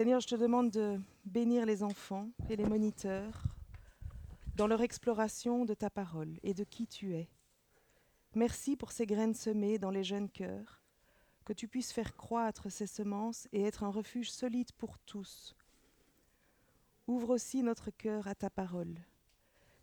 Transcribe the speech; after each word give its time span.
Seigneur, 0.00 0.20
je 0.20 0.28
te 0.28 0.36
demande 0.36 0.70
de 0.70 1.00
bénir 1.24 1.66
les 1.66 1.82
enfants 1.82 2.28
et 2.48 2.54
les 2.54 2.64
moniteurs 2.64 3.42
dans 4.54 4.68
leur 4.68 4.80
exploration 4.80 5.64
de 5.64 5.74
ta 5.74 5.90
parole 5.90 6.38
et 6.44 6.54
de 6.54 6.62
qui 6.62 6.86
tu 6.86 7.16
es. 7.16 7.28
Merci 8.36 8.76
pour 8.76 8.92
ces 8.92 9.06
graines 9.06 9.34
semées 9.34 9.76
dans 9.76 9.90
les 9.90 10.04
jeunes 10.04 10.30
cœurs, 10.30 10.84
que 11.44 11.52
tu 11.52 11.66
puisses 11.66 11.90
faire 11.90 12.14
croître 12.14 12.70
ces 12.70 12.86
semences 12.86 13.48
et 13.50 13.64
être 13.64 13.82
un 13.82 13.90
refuge 13.90 14.30
solide 14.30 14.70
pour 14.78 15.00
tous. 15.00 15.56
Ouvre 17.08 17.30
aussi 17.30 17.64
notre 17.64 17.90
cœur 17.90 18.28
à 18.28 18.36
ta 18.36 18.50
parole. 18.50 18.94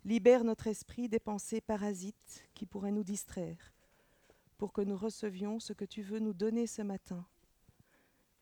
Libère 0.06 0.44
notre 0.44 0.66
esprit 0.66 1.10
des 1.10 1.20
pensées 1.20 1.60
parasites 1.60 2.48
qui 2.54 2.64
pourraient 2.64 2.90
nous 2.90 3.04
distraire, 3.04 3.74
pour 4.56 4.72
que 4.72 4.80
nous 4.80 4.96
recevions 4.96 5.60
ce 5.60 5.74
que 5.74 5.84
tu 5.84 6.00
veux 6.00 6.20
nous 6.20 6.32
donner 6.32 6.66
ce 6.66 6.80
matin. 6.80 7.26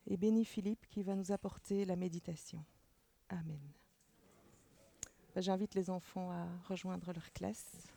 Et 0.07 0.17
bénis 0.17 0.45
Philippe 0.45 0.87
qui 0.91 1.03
va 1.03 1.15
nous 1.15 1.33
apporter 1.33 1.85
la 1.85 1.97
méditation. 1.97 2.65
Amen. 3.29 3.61
Ben, 5.35 5.41
J'invite 5.41 5.75
les 5.75 5.91
enfants 5.91 6.31
à 6.31 6.47
rejoindre 6.69 7.13
leur 7.13 7.33
classe. 7.33 7.89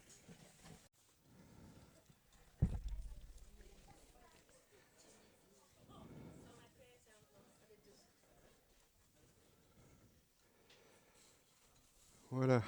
Voilà, 12.29 12.61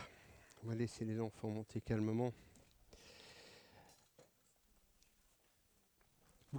on 0.63 0.70
va 0.70 0.76
laisser 0.76 1.05
les 1.05 1.20
enfants 1.20 1.49
monter 1.49 1.82
calmement. 1.82 2.32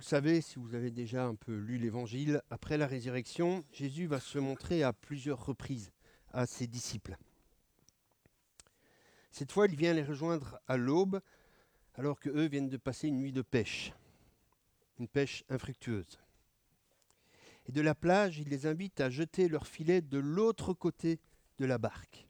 Vous 0.01 0.07
le 0.07 0.09
savez, 0.09 0.41
si 0.41 0.59
vous 0.59 0.75
avez 0.75 0.91
déjà 0.91 1.27
un 1.27 1.35
peu 1.35 1.55
lu 1.55 1.77
l'Évangile, 1.77 2.41
après 2.49 2.79
la 2.79 2.87
résurrection, 2.87 3.67
Jésus 3.71 4.07
va 4.07 4.19
se 4.19 4.39
montrer 4.39 4.83
à 4.83 4.95
plusieurs 4.95 5.45
reprises 5.45 5.93
à 6.33 6.47
ses 6.47 6.67
disciples. 6.67 7.19
Cette 9.31 9.53
fois, 9.53 9.67
il 9.67 9.77
vient 9.77 9.93
les 9.93 10.03
rejoindre 10.03 10.59
à 10.69 10.79
l'aube, 10.79 11.21
alors 11.97 12.19
qu'eux 12.19 12.49
viennent 12.49 12.71
de 12.71 12.79
passer 12.79 13.09
une 13.09 13.19
nuit 13.19 13.35
de 13.35 13.43
pêche, 13.43 13.93
une 14.99 15.07
pêche 15.07 15.45
infructueuse. 15.51 16.19
Et 17.67 17.73
de 17.73 17.83
la 17.83 17.95
plage, 17.95 18.39
il 18.39 18.49
les 18.49 18.65
invite 18.65 19.03
à 19.03 19.11
jeter 19.11 19.49
leur 19.49 19.67
filet 19.67 20.01
de 20.01 20.17
l'autre 20.17 20.73
côté 20.73 21.21
de 21.59 21.67
la 21.67 21.77
barque. 21.77 22.27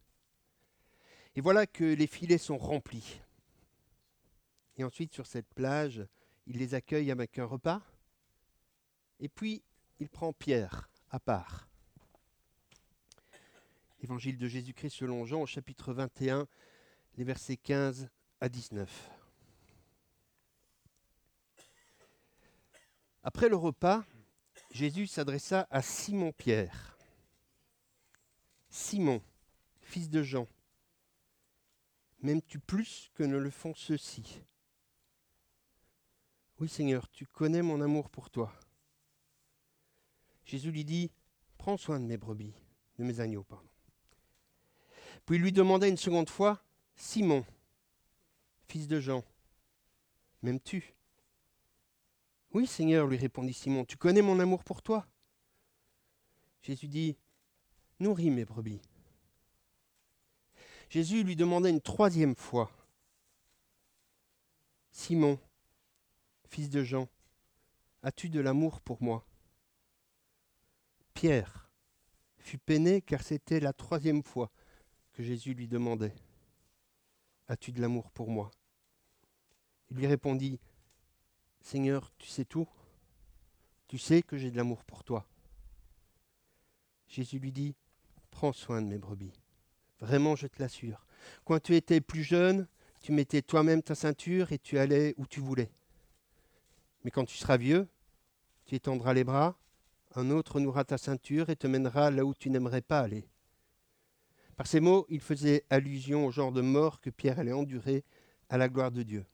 Et 1.36 1.40
voilà 1.40 1.68
que 1.68 1.84
les 1.84 2.08
filets 2.08 2.36
sont 2.36 2.58
remplis. 2.58 3.20
Et 4.76 4.82
ensuite, 4.82 5.14
sur 5.14 5.28
cette 5.28 5.54
plage, 5.54 6.04
il 6.50 6.58
les 6.58 6.74
accueille 6.74 7.12
avec 7.12 7.38
un 7.38 7.44
repas. 7.44 7.80
Et 9.20 9.28
puis, 9.28 9.62
il 10.00 10.08
prend 10.08 10.32
Pierre 10.32 10.90
à 11.10 11.20
part. 11.20 11.68
Évangile 14.02 14.36
de 14.36 14.48
Jésus-Christ 14.48 14.96
selon 14.96 15.24
Jean, 15.24 15.42
au 15.42 15.46
chapitre 15.46 15.92
21, 15.92 16.48
les 17.16 17.22
versets 17.22 17.56
15 17.56 18.08
à 18.40 18.48
19. 18.48 19.10
Après 23.22 23.48
le 23.48 23.54
repas, 23.54 24.04
Jésus 24.72 25.06
s'adressa 25.06 25.68
à 25.70 25.82
Simon-Pierre. 25.82 26.98
Simon, 28.70 29.22
fils 29.82 30.10
de 30.10 30.24
Jean, 30.24 30.48
m'aimes-tu 32.22 32.58
plus 32.58 33.12
que 33.14 33.22
ne 33.22 33.36
le 33.36 33.50
font 33.50 33.74
ceux-ci? 33.76 34.42
Oui 36.60 36.68
Seigneur, 36.68 37.08
tu 37.08 37.26
connais 37.26 37.62
mon 37.62 37.80
amour 37.80 38.10
pour 38.10 38.28
toi. 38.28 38.52
Jésus 40.44 40.70
lui 40.70 40.84
dit, 40.84 41.10
prends 41.56 41.78
soin 41.78 41.98
de 41.98 42.04
mes 42.04 42.18
brebis, 42.18 42.52
de 42.98 43.04
mes 43.04 43.20
agneaux, 43.20 43.44
pardon. 43.44 43.68
Puis 45.24 45.36
il 45.36 45.42
lui 45.42 45.52
demanda 45.52 45.88
une 45.88 45.96
seconde 45.96 46.28
fois, 46.28 46.62
Simon, 46.96 47.46
fils 48.68 48.88
de 48.88 49.00
Jean, 49.00 49.24
m'aimes-tu? 50.42 50.94
Oui 52.52 52.66
Seigneur, 52.66 53.06
lui 53.06 53.16
répondit 53.16 53.54
Simon, 53.54 53.86
tu 53.86 53.96
connais 53.96 54.22
mon 54.22 54.38
amour 54.38 54.62
pour 54.62 54.82
toi. 54.82 55.06
Jésus 56.60 56.88
dit, 56.88 57.16
nourris 58.00 58.30
mes 58.30 58.44
brebis. 58.44 58.82
Jésus 60.90 61.24
lui 61.24 61.36
demanda 61.36 61.70
une 61.70 61.80
troisième 61.80 62.34
fois, 62.34 62.70
Simon, 64.90 65.38
fils 66.50 66.68
de 66.68 66.82
Jean, 66.82 67.08
as-tu 68.02 68.28
de 68.28 68.40
l'amour 68.40 68.80
pour 68.80 69.02
moi? 69.02 69.24
Pierre 71.14 71.70
fut 72.38 72.58
peiné 72.58 73.00
car 73.00 73.22
c'était 73.22 73.60
la 73.60 73.72
troisième 73.72 74.22
fois 74.22 74.50
que 75.12 75.22
Jésus 75.22 75.54
lui 75.54 75.68
demandait, 75.68 76.14
As-tu 77.46 77.72
de 77.72 77.80
l'amour 77.80 78.10
pour 78.10 78.30
moi? 78.30 78.50
Il 79.90 79.96
lui 79.96 80.06
répondit, 80.06 80.60
Seigneur, 81.60 82.12
tu 82.18 82.28
sais 82.28 82.44
tout, 82.44 82.68
tu 83.86 83.98
sais 83.98 84.22
que 84.22 84.36
j'ai 84.36 84.50
de 84.50 84.56
l'amour 84.56 84.84
pour 84.84 85.04
toi. 85.04 85.26
Jésus 87.08 87.38
lui 87.38 87.52
dit, 87.52 87.74
Prends 88.30 88.52
soin 88.52 88.80
de 88.80 88.86
mes 88.86 88.98
brebis. 88.98 89.32
Vraiment, 89.98 90.36
je 90.36 90.46
te 90.46 90.62
l'assure. 90.62 91.04
Quand 91.44 91.60
tu 91.60 91.74
étais 91.74 92.00
plus 92.00 92.22
jeune, 92.22 92.66
tu 93.02 93.12
mettais 93.12 93.42
toi-même 93.42 93.82
ta 93.82 93.94
ceinture 93.94 94.52
et 94.52 94.58
tu 94.58 94.78
allais 94.78 95.14
où 95.16 95.26
tu 95.26 95.40
voulais. 95.40 95.70
Mais 97.04 97.10
quand 97.10 97.24
tu 97.24 97.36
seras 97.36 97.56
vieux, 97.56 97.88
tu 98.66 98.74
étendras 98.74 99.14
les 99.14 99.24
bras, 99.24 99.58
un 100.14 100.30
autre 100.30 100.60
nouera 100.60 100.84
ta 100.84 100.98
ceinture 100.98 101.50
et 101.50 101.56
te 101.56 101.66
mènera 101.66 102.10
là 102.10 102.24
où 102.24 102.34
tu 102.34 102.50
n'aimerais 102.50 102.82
pas 102.82 103.00
aller. 103.00 103.28
Par 104.56 104.66
ces 104.66 104.80
mots, 104.80 105.06
il 105.08 105.20
faisait 105.20 105.64
allusion 105.70 106.26
au 106.26 106.30
genre 106.30 106.52
de 106.52 106.60
mort 106.60 107.00
que 107.00 107.10
Pierre 107.10 107.38
allait 107.38 107.52
endurer 107.52 108.04
à 108.48 108.58
la 108.58 108.68
gloire 108.68 108.90
de 108.90 109.02
Dieu. 109.02 109.24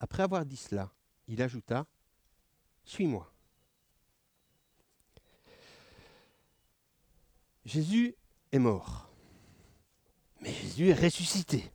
Après 0.00 0.22
avoir 0.22 0.44
dit 0.44 0.56
cela, 0.56 0.92
il 1.26 1.40
ajouta, 1.40 1.86
Suis-moi. 2.84 3.32
Jésus 7.64 8.14
est 8.52 8.60
mort. 8.60 9.10
Mais 10.40 10.52
Jésus 10.52 10.90
est 10.90 10.94
ressuscité. 10.94 11.72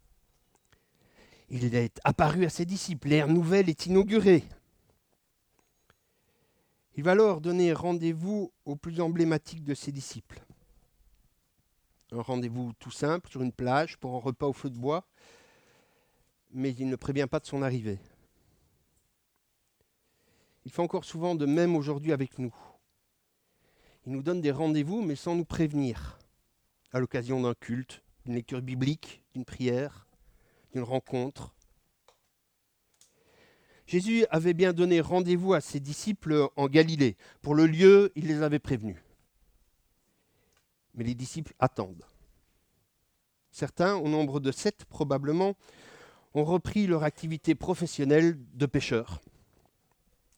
Il 1.53 1.75
est 1.75 2.00
apparu 2.06 2.45
à 2.45 2.50
ses 2.50 2.63
disciples, 2.63 3.09
l'ère 3.09 3.28
nouvelle 3.28 3.67
est 3.67 3.85
inaugurée. 3.85 4.45
Il 6.95 7.03
va 7.03 7.12
alors 7.12 7.41
donner 7.41 7.73
rendez-vous 7.73 8.53
au 8.63 8.78
plus 8.78 9.01
emblématique 9.01 9.66
de 9.66 9.73
ses 9.73 9.91
disciples. 9.91 10.41
Un 12.13 12.22
rendez-vous 12.22 12.72
tout 12.79 12.89
simple 12.89 13.29
sur 13.29 13.41
une 13.41 13.51
plage 13.51 13.97
pour 13.97 14.16
un 14.16 14.19
repas 14.19 14.47
au 14.47 14.53
feu 14.53 14.69
de 14.69 14.78
bois, 14.78 15.06
mais 16.51 16.72
il 16.72 16.88
ne 16.88 16.95
prévient 16.95 17.28
pas 17.29 17.41
de 17.41 17.45
son 17.45 17.62
arrivée. 17.62 18.00
Il 20.63 20.72
fait 20.72 20.81
encore 20.81 21.03
souvent 21.03 21.35
de 21.35 21.45
même 21.45 21.75
aujourd'hui 21.75 22.13
avec 22.13 22.39
nous. 22.39 22.56
Il 24.06 24.13
nous 24.13 24.23
donne 24.23 24.39
des 24.39 24.51
rendez-vous, 24.51 25.01
mais 25.01 25.16
sans 25.18 25.35
nous 25.35 25.45
prévenir, 25.45 26.18
à 26.94 27.00
l'occasion 27.00 27.41
d'un 27.41 27.56
culte, 27.56 28.03
d'une 28.23 28.35
lecture 28.35 28.62
biblique, 28.62 29.22
d'une 29.33 29.44
prière, 29.44 30.07
d'une 30.71 30.83
rencontre. 30.83 31.53
Jésus 33.85 34.25
avait 34.29 34.53
bien 34.53 34.71
donné 34.73 35.01
rendez-vous 35.01 35.53
à 35.53 35.61
ses 35.61 35.79
disciples 35.79 36.47
en 36.55 36.67
Galilée. 36.67 37.17
Pour 37.41 37.55
le 37.55 37.67
lieu, 37.67 38.11
il 38.15 38.27
les 38.27 38.41
avait 38.41 38.59
prévenus. 38.59 38.97
Mais 40.93 41.03
les 41.03 41.15
disciples 41.15 41.53
attendent. 41.59 42.05
Certains, 43.51 43.95
au 43.95 44.07
nombre 44.07 44.39
de 44.39 44.51
sept 44.51 44.85
probablement, 44.85 45.55
ont 46.33 46.45
repris 46.45 46.88
leur 46.88 47.03
activité 47.03 47.55
professionnelle 47.55 48.38
de 48.53 48.65
pêcheurs. 48.65 49.21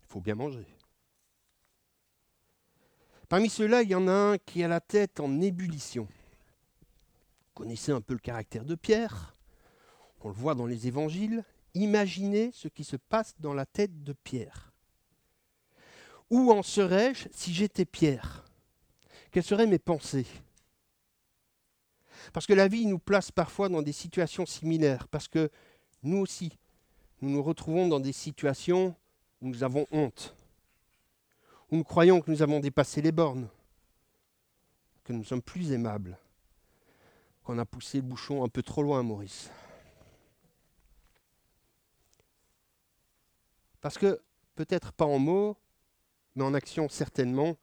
Il 0.01 0.07
faut 0.07 0.21
bien 0.21 0.35
manger. 0.35 0.65
Parmi 3.29 3.49
ceux-là, 3.49 3.83
il 3.83 3.89
y 3.89 3.95
en 3.95 4.07
a 4.07 4.11
un 4.11 4.37
qui 4.37 4.63
a 4.63 4.67
la 4.67 4.79
tête 4.79 5.19
en 5.19 5.41
ébullition. 5.41 6.05
Vous 6.05 7.53
connaissez 7.53 7.91
un 7.91 8.01
peu 8.01 8.13
le 8.13 8.19
caractère 8.19 8.65
de 8.65 8.75
Pierre, 8.75 9.32
on 10.23 10.29
le 10.29 10.33
voit 10.33 10.55
dans 10.55 10.65
les 10.65 10.87
évangiles. 10.87 11.43
Imaginez 11.73 12.51
ce 12.53 12.67
qui 12.67 12.83
se 12.83 12.95
passe 12.95 13.35
dans 13.39 13.53
la 13.53 13.65
tête 13.65 14.03
de 14.03 14.13
Pierre. 14.13 14.71
Où 16.29 16.51
en 16.51 16.63
serais-je 16.63 17.27
si 17.31 17.53
j'étais 17.53 17.85
Pierre? 17.85 18.45
Quelles 19.31 19.43
seraient 19.43 19.67
mes 19.67 19.79
pensées? 19.79 20.27
Parce 22.31 22.45
que 22.45 22.53
la 22.53 22.67
vie 22.67 22.85
nous 22.85 22.99
place 22.99 23.31
parfois 23.31 23.69
dans 23.69 23.81
des 23.81 23.91
situations 23.91 24.45
similaires, 24.45 25.07
parce 25.09 25.27
que 25.27 25.49
nous 26.03 26.17
aussi, 26.17 26.57
nous 27.21 27.29
nous 27.29 27.43
retrouvons 27.43 27.87
dans 27.87 27.99
des 27.99 28.13
situations 28.13 28.95
où 29.41 29.49
nous 29.49 29.63
avons 29.63 29.85
honte, 29.91 30.35
où 31.69 31.75
nous 31.75 31.83
croyons 31.83 32.21
que 32.21 32.31
nous 32.31 32.41
avons 32.41 32.59
dépassé 32.59 33.01
les 33.01 33.11
bornes, 33.11 33.49
que 35.03 35.11
nous 35.11 35.23
sommes 35.23 35.41
plus 35.41 35.71
aimables, 35.71 36.17
qu'on 37.43 37.57
a 37.57 37.65
poussé 37.65 37.97
le 37.97 38.03
bouchon 38.03 38.43
un 38.43 38.49
peu 38.49 38.63
trop 38.63 38.83
loin, 38.83 39.03
Maurice. 39.03 39.49
Parce 43.83 43.97
que, 43.97 44.21
peut-être 44.55 44.93
pas 44.93 45.03
en 45.03 45.19
mots, 45.19 45.57
mais 46.35 46.43
en 46.45 46.53
action 46.53 46.87
certainement, 46.87 47.57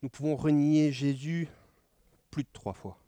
nous 0.00 0.08
pouvons 0.08 0.36
renier 0.36 0.90
Jésus 0.90 1.48
plus 2.30 2.44
de 2.44 2.48
trois 2.50 2.72
fois. 2.72 2.98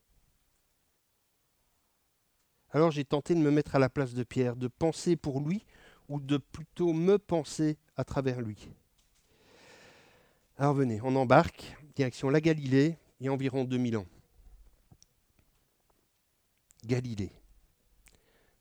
Alors 2.73 2.91
j'ai 2.91 3.07
tenté 3.07 3.35
de 3.35 3.41
me 3.41 3.51
mettre 3.51 3.75
à 3.75 3.79
la 3.79 3.89
place 3.89 4.13
de 4.13 4.23
Pierre, 4.23 4.55
de 4.55 4.69
penser 4.69 5.17
pour 5.17 5.41
lui 5.41 5.65
ou 6.11 6.21
de 6.21 6.37
plutôt 6.37 6.93
me 6.93 7.19
penser 7.19 7.79
à 7.97 8.05
travers 8.05 8.43
lui. 8.43 8.69
Alors 10.59 10.75
venez, 10.75 11.01
on 11.03 11.17
embarque, 11.17 11.75
direction 11.97 12.29
la 12.29 12.43
Galilée, 12.43 12.99
il 13.19 13.27
y 13.27 13.29
a 13.31 13.33
environ 13.33 13.65
2000 13.65 13.97
ans. 13.97 14.07
Galilée. 16.85 17.33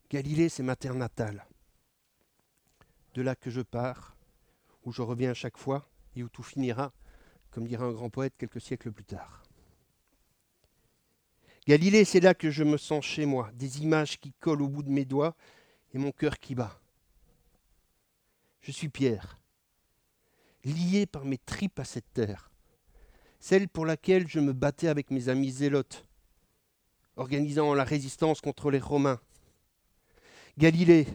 Galilée, 0.08 0.48
c'est 0.48 0.62
ma 0.62 0.76
terre 0.76 0.94
natale. 0.94 1.44
De 3.18 3.24
là 3.24 3.34
que 3.34 3.50
je 3.50 3.62
pars, 3.62 4.16
où 4.84 4.92
je 4.92 5.02
reviens 5.02 5.32
à 5.32 5.34
chaque 5.34 5.56
fois 5.56 5.90
et 6.14 6.22
où 6.22 6.28
tout 6.28 6.44
finira, 6.44 6.92
comme 7.50 7.66
dirait 7.66 7.84
un 7.84 7.90
grand 7.90 8.10
poète 8.10 8.34
quelques 8.38 8.60
siècles 8.60 8.92
plus 8.92 9.04
tard. 9.04 9.42
Galilée, 11.66 12.04
c'est 12.04 12.20
là 12.20 12.32
que 12.32 12.52
je 12.52 12.62
me 12.62 12.76
sens 12.76 13.04
chez 13.04 13.26
moi, 13.26 13.50
des 13.54 13.82
images 13.82 14.20
qui 14.20 14.32
collent 14.34 14.62
au 14.62 14.68
bout 14.68 14.84
de 14.84 14.90
mes 14.90 15.04
doigts 15.04 15.34
et 15.92 15.98
mon 15.98 16.12
cœur 16.12 16.38
qui 16.38 16.54
bat. 16.54 16.80
Je 18.60 18.70
suis 18.70 18.88
Pierre, 18.88 19.40
lié 20.62 21.04
par 21.04 21.24
mes 21.24 21.38
tripes 21.38 21.80
à 21.80 21.84
cette 21.84 22.12
terre, 22.12 22.52
celle 23.40 23.68
pour 23.68 23.84
laquelle 23.84 24.28
je 24.28 24.38
me 24.38 24.52
battais 24.52 24.86
avec 24.86 25.10
mes 25.10 25.28
amis 25.28 25.50
zélotes, 25.50 26.06
organisant 27.16 27.74
la 27.74 27.82
résistance 27.82 28.40
contre 28.40 28.70
les 28.70 28.78
Romains. 28.78 29.18
Galilée, 30.56 31.08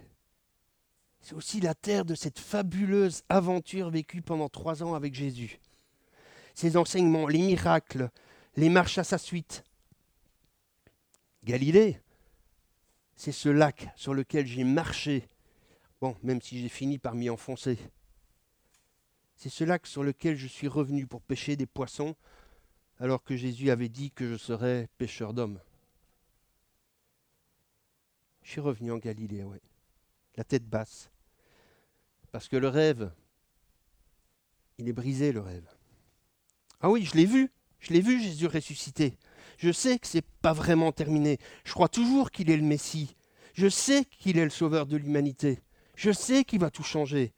c'est 1.24 1.36
aussi 1.36 1.62
la 1.62 1.74
terre 1.74 2.04
de 2.04 2.16
cette 2.16 2.38
fabuleuse 2.38 3.24
aventure 3.30 3.90
vécue 3.90 4.22
pendant 4.22 4.50
trois 4.50 4.84
ans 4.84 4.94
avec 4.94 5.16
Jésus. 5.16 5.60
Ses 6.54 6.76
enseignements, 6.76 7.28
les 7.28 7.40
miracles, 7.40 8.12
les 8.58 8.68
marches 8.68 8.98
à 8.98 9.06
sa 9.06 9.18
suite. 9.18 9.64
Galilée, 11.46 12.02
c'est 13.16 13.32
ce 13.32 13.48
lac 13.48 13.88
sur 13.96 14.14
lequel 14.14 14.46
j'ai 14.46 14.66
marché, 14.66 15.30
bon, 16.02 16.18
même 16.24 16.42
si 16.42 16.62
j'ai 16.62 16.68
fini 16.68 17.00
par 17.00 17.16
m'y 17.16 17.30
enfoncer. 17.30 17.80
C'est 19.38 19.50
ce 19.50 19.64
lac 19.64 19.88
sur 19.88 20.04
lequel 20.04 20.36
je 20.36 20.48
suis 20.48 20.68
revenu 20.68 21.08
pour 21.08 21.22
pêcher 21.22 21.56
des 21.56 21.66
poissons, 21.66 22.18
alors 23.00 23.24
que 23.24 23.38
Jésus 23.38 23.72
avait 23.72 23.90
dit 23.90 24.12
que 24.12 24.28
je 24.28 24.36
serais 24.36 24.90
pêcheur 24.98 25.34
d'hommes. 25.34 25.62
Je 28.42 28.52
suis 28.52 28.62
revenu 28.62 28.92
en 28.92 28.98
Galilée, 28.98 29.46
oui, 29.46 29.60
la 30.36 30.44
tête 30.44 30.68
basse, 30.68 31.13
parce 32.34 32.48
que 32.48 32.58
le 32.58 32.68
rêve, 32.68 33.14
il 34.80 34.90
est 34.90 34.94
brisé, 34.94 35.32
le 35.32 35.40
rêve. 35.40 35.70
Ah 36.82 36.90
oui, 36.90 37.06
je 37.06 37.14
l'ai 37.14 37.28
vu, 37.28 37.52
je 37.80 37.94
l'ai 37.94 38.02
vu 38.02 38.20
Jésus 38.20 38.48
ressuscité. 38.48 39.20
Je 39.60 39.72
sais 39.72 40.00
que 40.00 40.08
ce 40.08 40.18
n'est 40.18 40.24
pas 40.42 40.52
vraiment 40.52 40.92
terminé. 40.92 41.38
Je 41.64 41.74
crois 41.74 41.90
toujours 41.90 42.32
qu'il 42.32 42.50
est 42.50 42.58
le 42.58 42.64
Messie. 42.64 43.16
Je 43.54 43.70
sais 43.70 44.06
qu'il 44.06 44.40
est 44.40 44.44
le 44.44 44.50
sauveur 44.50 44.88
de 44.88 44.98
l'humanité. 44.98 45.62
Je 45.96 46.12
sais 46.12 46.44
qu'il 46.44 46.60
va 46.60 46.72
tout 46.72 46.82
changer. 46.82 47.34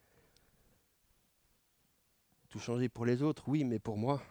Tout 2.48 2.60
changer 2.60 2.88
pour 2.88 3.06
les 3.06 3.22
autres, 3.22 3.50
oui, 3.50 3.66
mais 3.66 3.80
pour 3.80 3.98
moi, 3.98 4.24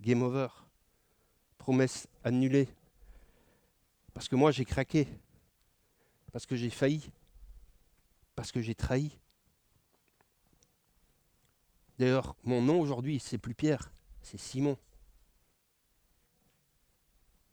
game 0.00 0.22
over. 0.22 0.48
Promesse 1.58 2.06
annulée. 2.22 2.68
Parce 4.14 4.28
que 4.28 4.36
moi, 4.36 4.52
j'ai 4.52 4.64
craqué. 4.64 5.08
Parce 6.30 6.46
que 6.46 6.54
j'ai 6.54 6.70
failli. 6.70 7.10
Parce 8.36 8.52
que 8.52 8.60
j'ai 8.60 8.74
trahi. 8.74 9.18
D'ailleurs, 11.98 12.36
mon 12.44 12.62
nom 12.62 12.78
aujourd'hui, 12.78 13.18
c'est 13.18 13.38
plus 13.38 13.54
Pierre, 13.54 13.90
c'est 14.22 14.38
Simon. 14.38 14.76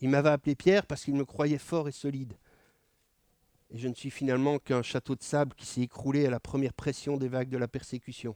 Il 0.02 0.10
m'avait 0.10 0.30
appelé 0.30 0.54
Pierre 0.54 0.86
parce 0.86 1.06
qu'il 1.06 1.16
me 1.16 1.24
croyait 1.24 1.58
fort 1.58 1.88
et 1.88 1.94
solide. 1.94 2.34
Et 3.72 3.78
je 3.78 3.88
ne 3.88 3.94
suis 3.94 4.12
finalement 4.12 4.60
qu'un 4.60 4.82
château 4.82 5.16
de 5.16 5.24
sable 5.24 5.56
qui 5.56 5.66
s'est 5.66 5.82
écroulé 5.82 6.26
à 6.26 6.30
la 6.30 6.42
première 6.42 6.74
pression 6.74 7.16
des 7.16 7.30
vagues 7.30 7.50
de 7.50 7.58
la 7.58 7.70
persécution. 7.70 8.36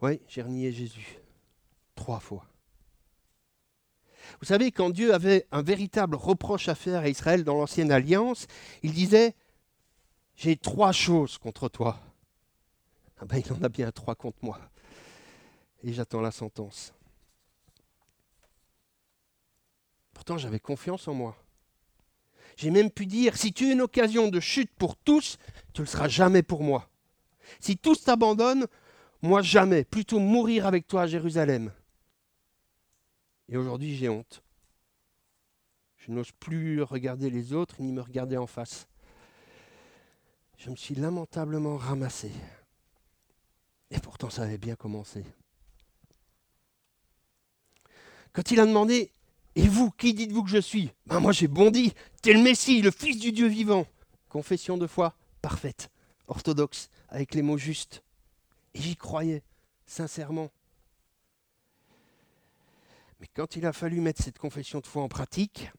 Oui, 0.00 0.20
j'ai 0.28 0.42
renié 0.42 0.72
Jésus. 0.72 1.18
Trois 1.96 2.20
fois. 2.20 2.46
Vous 4.40 4.46
savez, 4.46 4.70
quand 4.70 4.90
Dieu 4.90 5.12
avait 5.12 5.46
un 5.50 5.62
véritable 5.62 6.14
reproche 6.14 6.68
à 6.68 6.76
faire 6.76 7.00
à 7.00 7.08
Israël 7.08 7.42
dans 7.42 7.56
l'ancienne 7.56 7.90
alliance, 7.90 8.46
il 8.84 8.92
disait, 8.92 9.34
j'ai 10.42 10.56
trois 10.56 10.90
choses 10.90 11.38
contre 11.38 11.68
toi. 11.68 12.00
Ah 13.20 13.24
ben, 13.26 13.38
il 13.38 13.52
en 13.52 13.62
a 13.62 13.68
bien 13.68 13.92
trois 13.92 14.16
contre 14.16 14.38
moi. 14.42 14.58
Et 15.84 15.92
j'attends 15.92 16.20
la 16.20 16.32
sentence. 16.32 16.92
Pourtant, 20.12 20.38
j'avais 20.38 20.58
confiance 20.58 21.06
en 21.06 21.14
moi. 21.14 21.36
J'ai 22.56 22.72
même 22.72 22.90
pu 22.90 23.06
dire, 23.06 23.36
si 23.36 23.52
tu 23.52 23.68
es 23.68 23.72
une 23.72 23.82
occasion 23.82 24.26
de 24.26 24.40
chute 24.40 24.72
pour 24.74 24.96
tous, 24.96 25.38
tu 25.74 25.80
ne 25.80 25.86
le 25.86 25.90
seras 25.90 26.08
jamais 26.08 26.42
pour 26.42 26.64
moi. 26.64 26.90
Si 27.60 27.76
tous 27.76 28.02
t'abandonnent, 28.02 28.66
moi 29.22 29.42
jamais, 29.42 29.84
plutôt 29.84 30.18
mourir 30.18 30.66
avec 30.66 30.88
toi 30.88 31.02
à 31.02 31.06
Jérusalem. 31.06 31.72
Et 33.48 33.56
aujourd'hui, 33.56 33.94
j'ai 33.94 34.08
honte. 34.08 34.42
Je 35.98 36.10
n'ose 36.10 36.32
plus 36.32 36.82
regarder 36.82 37.30
les 37.30 37.52
autres 37.52 37.80
ni 37.80 37.92
me 37.92 38.00
regarder 38.00 38.36
en 38.36 38.48
face. 38.48 38.88
Je 40.64 40.70
me 40.70 40.76
suis 40.76 40.94
lamentablement 40.94 41.76
ramassé. 41.76 42.30
Et 43.90 43.98
pourtant, 43.98 44.30
ça 44.30 44.42
avait 44.42 44.58
bien 44.58 44.76
commencé. 44.76 45.24
Quand 48.32 48.48
il 48.52 48.60
a 48.60 48.66
demandé 48.66 49.10
et 49.56 49.66
vous, 49.66 49.90
qui 49.90 50.14
dites-vous 50.14 50.44
que 50.44 50.50
je 50.50 50.58
suis? 50.58 50.92
Ben 51.06 51.18
Moi 51.18 51.32
j'ai 51.32 51.48
bondi, 51.48 51.92
t'es 52.22 52.32
le 52.32 52.40
Messie, 52.40 52.80
le 52.80 52.92
Fils 52.92 53.18
du 53.18 53.32
Dieu 53.32 53.48
vivant. 53.48 53.88
Confession 54.28 54.78
de 54.78 54.86
foi 54.86 55.16
parfaite, 55.42 55.90
orthodoxe, 56.28 56.90
avec 57.08 57.34
les 57.34 57.42
mots 57.42 57.58
justes. 57.58 58.04
Et 58.74 58.80
j'y 58.80 58.94
croyais, 58.94 59.42
sincèrement. 59.84 60.48
Mais 63.18 63.26
quand 63.34 63.56
il 63.56 63.66
a 63.66 63.72
fallu 63.72 64.00
mettre 64.00 64.22
cette 64.22 64.38
confession 64.38 64.78
de 64.78 64.86
foi 64.86 65.02
en 65.02 65.08
pratique, 65.08 65.72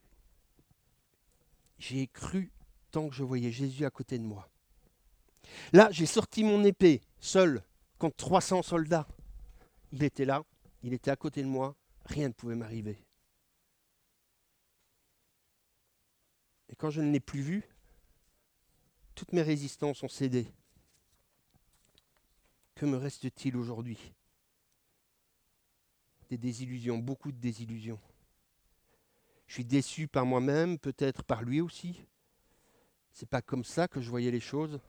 j'ai 1.80 2.07
cru 2.07 2.51
tant 2.91 3.07
que 3.07 3.15
je 3.15 3.24
voyais 3.24 3.51
Jésus 3.51 3.85
à 3.85 3.89
côté 3.89 4.19
de 4.19 4.25
moi. 4.25 4.50
Là, 5.72 5.90
j'ai 5.92 6.06
sorti 6.06 6.44
mon 6.44 6.63
épée, 6.63 7.01
seul, 7.19 7.63
contre 7.98 8.16
300 8.18 8.63
soldats. 8.63 9.07
Il 9.92 10.04
était 10.04 10.25
là, 10.25 10.44
il 10.81 10.94
était 10.94 11.12
à 11.12 11.16
côté 11.16 11.42
de 11.42 11.48
moi, 11.48 11.75
rien 12.06 12.28
ne 12.28 12.33
pouvait 12.33 12.56
m'arriver. 12.56 12.97
Et 16.69 16.76
quand 16.76 16.90
je 16.90 17.02
ne 17.02 17.12
l'ai 17.12 17.19
plus 17.19 17.42
vu, 17.42 17.64
toutes 19.16 19.33
mes 19.33 19.44
résistances 19.44 20.02
ont 20.04 20.07
cédé. 20.07 20.47
Que 22.76 22.85
me 22.85 22.97
reste-t-il 22.97 23.56
aujourd'hui? 23.56 24.14
Des 26.30 26.38
désillusions, 26.38 26.97
beaucoup 26.97 27.31
de 27.31 27.38
désillusions. 27.38 28.00
Je 29.45 29.54
suis 29.54 29.66
déçu 29.66 30.07
par 30.07 30.26
moi-même, 30.26 30.80
peut-être 30.80 31.23
par 31.23 31.44
lui 31.44 31.62
aussi. 31.62 32.07
C'est 33.12 33.30
pas 33.30 33.44
comme 33.44 33.64
ça 33.64 33.88
que 33.88 34.02
je 34.02 34.09
voyais 34.09 34.31
les 34.31 34.40
choses. 34.40 34.80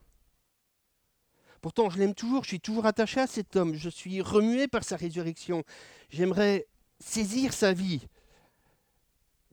Pourtant, 1.64 1.88
je 1.88 1.96
l'aime 1.98 2.12
toujours, 2.12 2.44
je 2.44 2.48
suis 2.48 2.60
toujours 2.60 2.84
attaché 2.84 3.20
à 3.20 3.26
cet 3.26 3.56
homme, 3.56 3.72
je 3.72 3.88
suis 3.88 4.20
remué 4.20 4.68
par 4.68 4.84
sa 4.84 4.96
résurrection. 4.96 5.64
J'aimerais 6.10 6.66
saisir 6.98 7.54
sa 7.54 7.72
vie, 7.72 8.06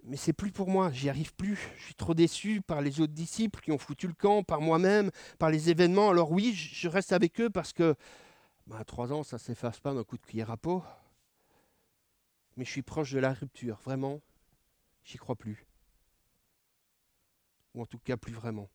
mais 0.03 0.17
c'est 0.17 0.33
plus 0.33 0.51
pour 0.51 0.67
moi, 0.69 0.91
j'y 0.91 1.07
arrive 1.07 1.33
plus. 1.33 1.57
Je 1.77 1.85
suis 1.85 1.95
trop 1.95 2.13
déçu 2.13 2.59
par 2.59 2.81
les 2.81 2.99
autres 2.99 3.13
disciples 3.13 3.61
qui 3.61 3.71
ont 3.71 3.77
foutu 3.77 4.07
le 4.07 4.13
camp, 4.13 4.43
par 4.43 4.59
moi-même, 4.59 5.09
par 5.39 5.49
les 5.49 5.69
événements. 5.69 6.09
Alors 6.09 6.33
oui, 6.33 6.51
je 6.53 6.89
reste 6.89 7.13
avec 7.13 7.39
eux 7.39 7.49
parce 7.49 7.71
que 7.71 7.95
bah, 8.67 8.79
à 8.79 8.83
trois 8.83 9.13
ans, 9.13 9.23
ça 9.23 9.37
ne 9.37 9.39
s'efface 9.39 9.79
pas 9.79 9.93
d'un 9.93 10.03
coup 10.03 10.17
de 10.17 10.25
cuillère 10.25 10.51
à 10.51 10.57
peau. 10.57 10.83
Mais 12.57 12.65
je 12.65 12.71
suis 12.71 12.81
proche 12.81 13.13
de 13.13 13.19
la 13.19 13.31
rupture, 13.31 13.79
vraiment. 13.85 14.19
J'y 15.05 15.17
crois 15.17 15.37
plus. 15.37 15.65
Ou 17.73 17.81
en 17.83 17.85
tout 17.85 17.99
cas 17.99 18.17
plus 18.17 18.33
vraiment. 18.33 18.69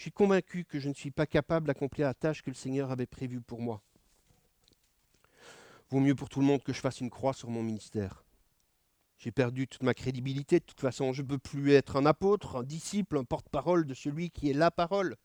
Je 0.00 0.04
suis 0.04 0.12
convaincu 0.12 0.64
que 0.64 0.80
je 0.80 0.88
ne 0.88 0.94
suis 0.94 1.10
pas 1.10 1.26
capable 1.26 1.66
d'accomplir 1.66 2.06
la 2.06 2.14
tâche 2.14 2.40
que 2.40 2.48
le 2.48 2.56
Seigneur 2.56 2.90
avait 2.90 3.04
prévue 3.04 3.42
pour 3.42 3.60
moi. 3.60 3.82
Vaut 5.90 6.00
mieux 6.00 6.14
pour 6.14 6.30
tout 6.30 6.40
le 6.40 6.46
monde 6.46 6.62
que 6.62 6.72
je 6.72 6.80
fasse 6.80 7.02
une 7.02 7.10
croix 7.10 7.34
sur 7.34 7.50
mon 7.50 7.62
ministère. 7.62 8.24
J'ai 9.18 9.30
perdu 9.30 9.68
toute 9.68 9.82
ma 9.82 9.92
crédibilité. 9.92 10.58
De 10.58 10.64
toute 10.64 10.80
façon, 10.80 11.12
je 11.12 11.20
ne 11.20 11.26
peux 11.26 11.36
plus 11.36 11.72
être 11.72 11.96
un 11.96 12.06
apôtre, 12.06 12.56
un 12.56 12.62
disciple, 12.62 13.18
un 13.18 13.24
porte-parole 13.24 13.84
de 13.84 13.92
celui 13.92 14.30
qui 14.30 14.48
est 14.48 14.54
la 14.54 14.70
parole. 14.70 15.16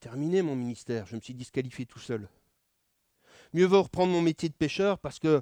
Terminé 0.00 0.42
mon 0.42 0.56
ministère, 0.56 1.06
je 1.06 1.16
me 1.16 1.22
suis 1.22 1.32
disqualifié 1.32 1.86
tout 1.86 2.00
seul. 2.00 2.28
Mieux 3.54 3.64
vaut 3.64 3.82
reprendre 3.82 4.12
mon 4.12 4.20
métier 4.20 4.50
de 4.50 4.54
pêcheur 4.54 4.98
parce 4.98 5.18
que 5.18 5.40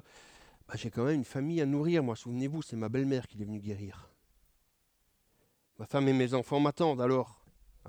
bah, 0.65 0.75
j'ai 0.77 0.89
quand 0.89 1.03
même 1.03 1.15
une 1.15 1.25
famille 1.25 1.59
à 1.59 1.65
nourrir. 1.65 2.03
Moi, 2.03 2.15
souvenez-vous, 2.15 2.61
c'est 2.61 2.77
ma 2.77 2.87
belle-mère 2.87 3.27
qui 3.27 3.41
est 3.41 3.45
venue 3.45 3.59
guérir. 3.59 4.07
Ma 5.77 5.85
femme 5.85 6.07
et 6.07 6.13
mes 6.13 6.33
enfants 6.33 6.61
m'attendent, 6.61 7.01
alors 7.01 7.39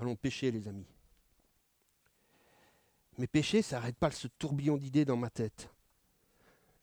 allons 0.02 0.16
pêcher, 0.16 0.50
les 0.50 0.68
amis. 0.68 0.86
Mes 3.18 3.26
péchés, 3.26 3.62
ça 3.62 3.76
n'arrête 3.76 3.96
pas 3.96 4.10
ce 4.10 4.28
tourbillon 4.28 4.76
d'idées 4.76 5.04
dans 5.04 5.16
ma 5.16 5.30
tête. 5.30 5.68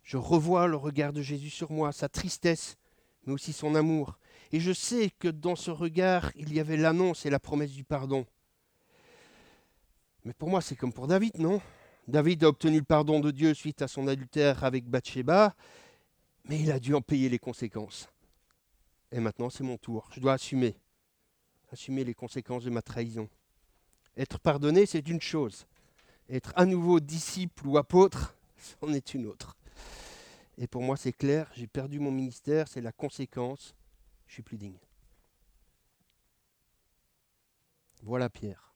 Je 0.03 0.17
revois 0.17 0.67
le 0.67 0.77
regard 0.77 1.13
de 1.13 1.21
Jésus 1.21 1.49
sur 1.49 1.71
moi, 1.71 1.91
sa 1.91 2.09
tristesse, 2.09 2.77
mais 3.25 3.33
aussi 3.33 3.53
son 3.53 3.75
amour. 3.75 4.17
Et 4.51 4.59
je 4.59 4.71
sais 4.71 5.09
que 5.19 5.27
dans 5.27 5.55
ce 5.55 5.71
regard, 5.71 6.31
il 6.35 6.53
y 6.53 6.59
avait 6.59 6.77
l'annonce 6.77 7.25
et 7.25 7.29
la 7.29 7.39
promesse 7.39 7.71
du 7.71 7.83
pardon. 7.83 8.25
Mais 10.23 10.33
pour 10.33 10.49
moi, 10.49 10.61
c'est 10.61 10.75
comme 10.75 10.93
pour 10.93 11.07
David, 11.07 11.39
non? 11.39 11.61
David 12.07 12.43
a 12.45 12.49
obtenu 12.49 12.77
le 12.77 12.85
pardon 12.85 13.19
de 13.19 13.31
Dieu 13.31 13.53
suite 13.53 13.81
à 13.81 13.87
son 13.87 14.07
adultère 14.07 14.63
avec 14.63 14.85
Bathsheba, 14.85 15.55
mais 16.45 16.59
il 16.59 16.71
a 16.71 16.79
dû 16.79 16.93
en 16.93 17.01
payer 17.01 17.27
les 17.27 17.39
conséquences. 17.39 18.07
Et 19.11 19.19
maintenant, 19.19 19.49
c'est 19.49 19.63
mon 19.63 19.77
tour. 19.77 20.09
Je 20.13 20.19
dois 20.19 20.33
assumer. 20.33 20.77
Assumer 21.71 22.03
les 22.03 22.13
conséquences 22.13 22.63
de 22.63 22.69
ma 22.69 22.81
trahison. 22.81 23.29
Être 24.15 24.39
pardonné, 24.39 24.85
c'est 24.85 25.07
une 25.07 25.21
chose. 25.21 25.67
Être 26.29 26.53
à 26.55 26.65
nouveau 26.65 26.99
disciple 26.99 27.67
ou 27.67 27.77
apôtre, 27.77 28.35
c'en 28.57 28.93
est 28.93 29.13
une 29.13 29.27
autre. 29.27 29.55
Et 30.57 30.67
pour 30.67 30.81
moi, 30.81 30.97
c'est 30.97 31.13
clair, 31.13 31.51
j'ai 31.55 31.67
perdu 31.67 31.99
mon 31.99 32.11
ministère, 32.11 32.67
c'est 32.67 32.81
la 32.81 32.91
conséquence. 32.91 33.75
Je 34.25 34.33
suis 34.33 34.43
plus 34.43 34.57
digne. 34.57 34.79
Voilà 38.01 38.29
Pierre 38.29 38.67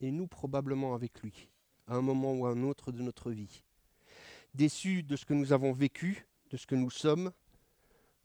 et 0.00 0.10
nous 0.10 0.26
probablement 0.26 0.94
avec 0.94 1.20
lui, 1.22 1.48
à 1.86 1.94
un 1.94 2.02
moment 2.02 2.34
ou 2.34 2.46
à 2.46 2.50
un 2.50 2.62
autre 2.62 2.92
de 2.92 3.02
notre 3.02 3.30
vie. 3.30 3.62
Déçus 4.54 5.02
de 5.02 5.16
ce 5.16 5.24
que 5.24 5.34
nous 5.34 5.52
avons 5.52 5.72
vécu, 5.72 6.26
de 6.50 6.56
ce 6.56 6.66
que 6.66 6.74
nous 6.74 6.90
sommes, 6.90 7.32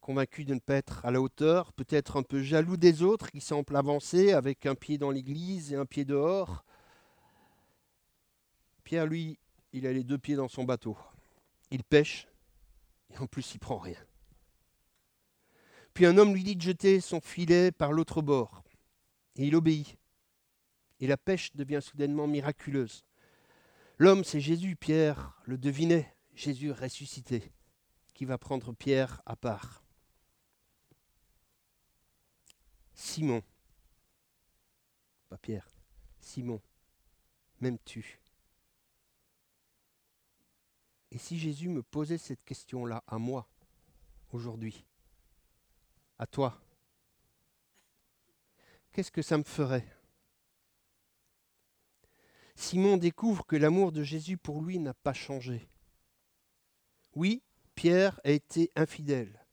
convaincus 0.02 0.46
de 0.46 0.54
ne 0.54 0.60
pas 0.60 0.76
être 0.76 1.06
à 1.06 1.12
la 1.12 1.22
hauteur, 1.22 1.72
peut-être 1.74 2.18
un 2.18 2.24
peu 2.24 2.42
jaloux 2.42 2.78
des 2.78 3.04
autres 3.04 3.32
qui 3.32 3.40
semblent 3.40 3.76
avancer 3.76 4.34
avec 4.34 4.66
un 4.66 4.76
pied 4.76 4.98
dans 4.98 5.12
l'église 5.12 5.72
et 5.72 5.76
un 5.76 5.86
pied 5.86 6.04
dehors. 6.04 6.66
Pierre, 8.84 9.06
lui, 9.06 9.40
il 9.72 9.88
a 9.88 9.94
les 9.94 10.04
deux 10.04 10.18
pieds 10.18 10.36
dans 10.36 10.50
son 10.50 10.64
bateau. 10.64 10.98
Il 11.70 11.84
pêche 11.84 12.28
et 13.14 13.18
en 13.20 13.28
plus 13.28 13.56
il 13.56 13.60
prend 13.60 13.78
rien. 13.78 14.00
Puis 15.94 16.06
un 16.06 16.18
homme 16.18 16.34
lui 16.34 16.44
dit 16.44 16.56
de 16.56 16.62
jeter 16.62 17.00
son 17.00 17.22
filet 17.22 17.72
par 17.72 17.94
l'autre 17.94 18.22
bord. 18.22 18.64
Et 19.38 19.46
il 19.48 19.56
obéit 19.56 19.98
et 21.02 21.08
la 21.08 21.18
pêche 21.18 21.52
devient 21.56 21.82
soudainement 21.82 22.28
miraculeuse. 22.28 23.04
L'homme, 23.98 24.24
c'est 24.24 24.40
Jésus, 24.40 24.76
Pierre 24.76 25.36
le 25.46 25.58
devinait, 25.58 26.16
Jésus 26.36 26.72
ressuscité, 26.72 27.52
qui 28.14 28.26
va 28.26 28.38
prendre 28.38 28.72
Pierre 28.74 29.22
à 29.26 29.36
part. 29.36 29.84
Simon, 33.04 33.42
pas 35.28 35.38
Pierre, 35.40 35.68
Simon, 36.20 36.62
m'aimes-tu? 37.60 38.20
Et 41.10 41.18
si 41.18 41.40
Jésus 41.40 41.68
me 41.68 41.82
posait 41.82 42.20
cette 42.20 42.46
question-là 42.46 43.04
à 43.08 43.18
moi, 43.18 43.50
aujourd'hui, 44.32 44.86
à 46.20 46.28
toi, 46.28 46.62
qu'est-ce 48.92 49.12
que 49.12 49.24
ça 49.24 49.40
me 49.40 49.44
ferait? 49.44 49.92
Simon 52.56 52.98
découvre 52.98 53.48
que 53.48 53.56
l'amour 53.56 53.92
de 53.92 54.04
Jésus 54.04 54.38
pour 54.38 54.62
lui 54.62 54.78
n'a 54.78 54.94
pas 54.94 55.14
changé. 55.14 55.68
Oui, 57.16 57.42
Pierre 57.74 58.22
a 58.24 58.30
été 58.30 58.72
infidèle, 58.76 59.44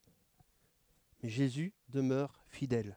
mais 1.22 1.30
Jésus 1.30 1.72
demeure 1.88 2.44
fidèle. 2.50 2.96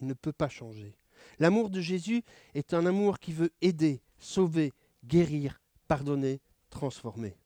Il 0.00 0.06
ne 0.06 0.14
peut 0.14 0.32
pas 0.32 0.48
changer. 0.48 0.96
L'amour 1.38 1.70
de 1.70 1.80
Jésus 1.80 2.22
est 2.54 2.74
un 2.74 2.86
amour 2.86 3.18
qui 3.18 3.32
veut 3.32 3.52
aider, 3.60 4.02
sauver, 4.18 4.72
guérir, 5.04 5.60
pardonner, 5.88 6.40
transformer. 6.70 7.36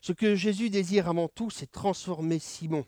Ce 0.00 0.12
que 0.12 0.34
Jésus 0.34 0.70
désire 0.70 1.08
avant 1.08 1.28
tout, 1.28 1.50
c'est 1.50 1.70
transformer 1.70 2.38
Simon, 2.38 2.86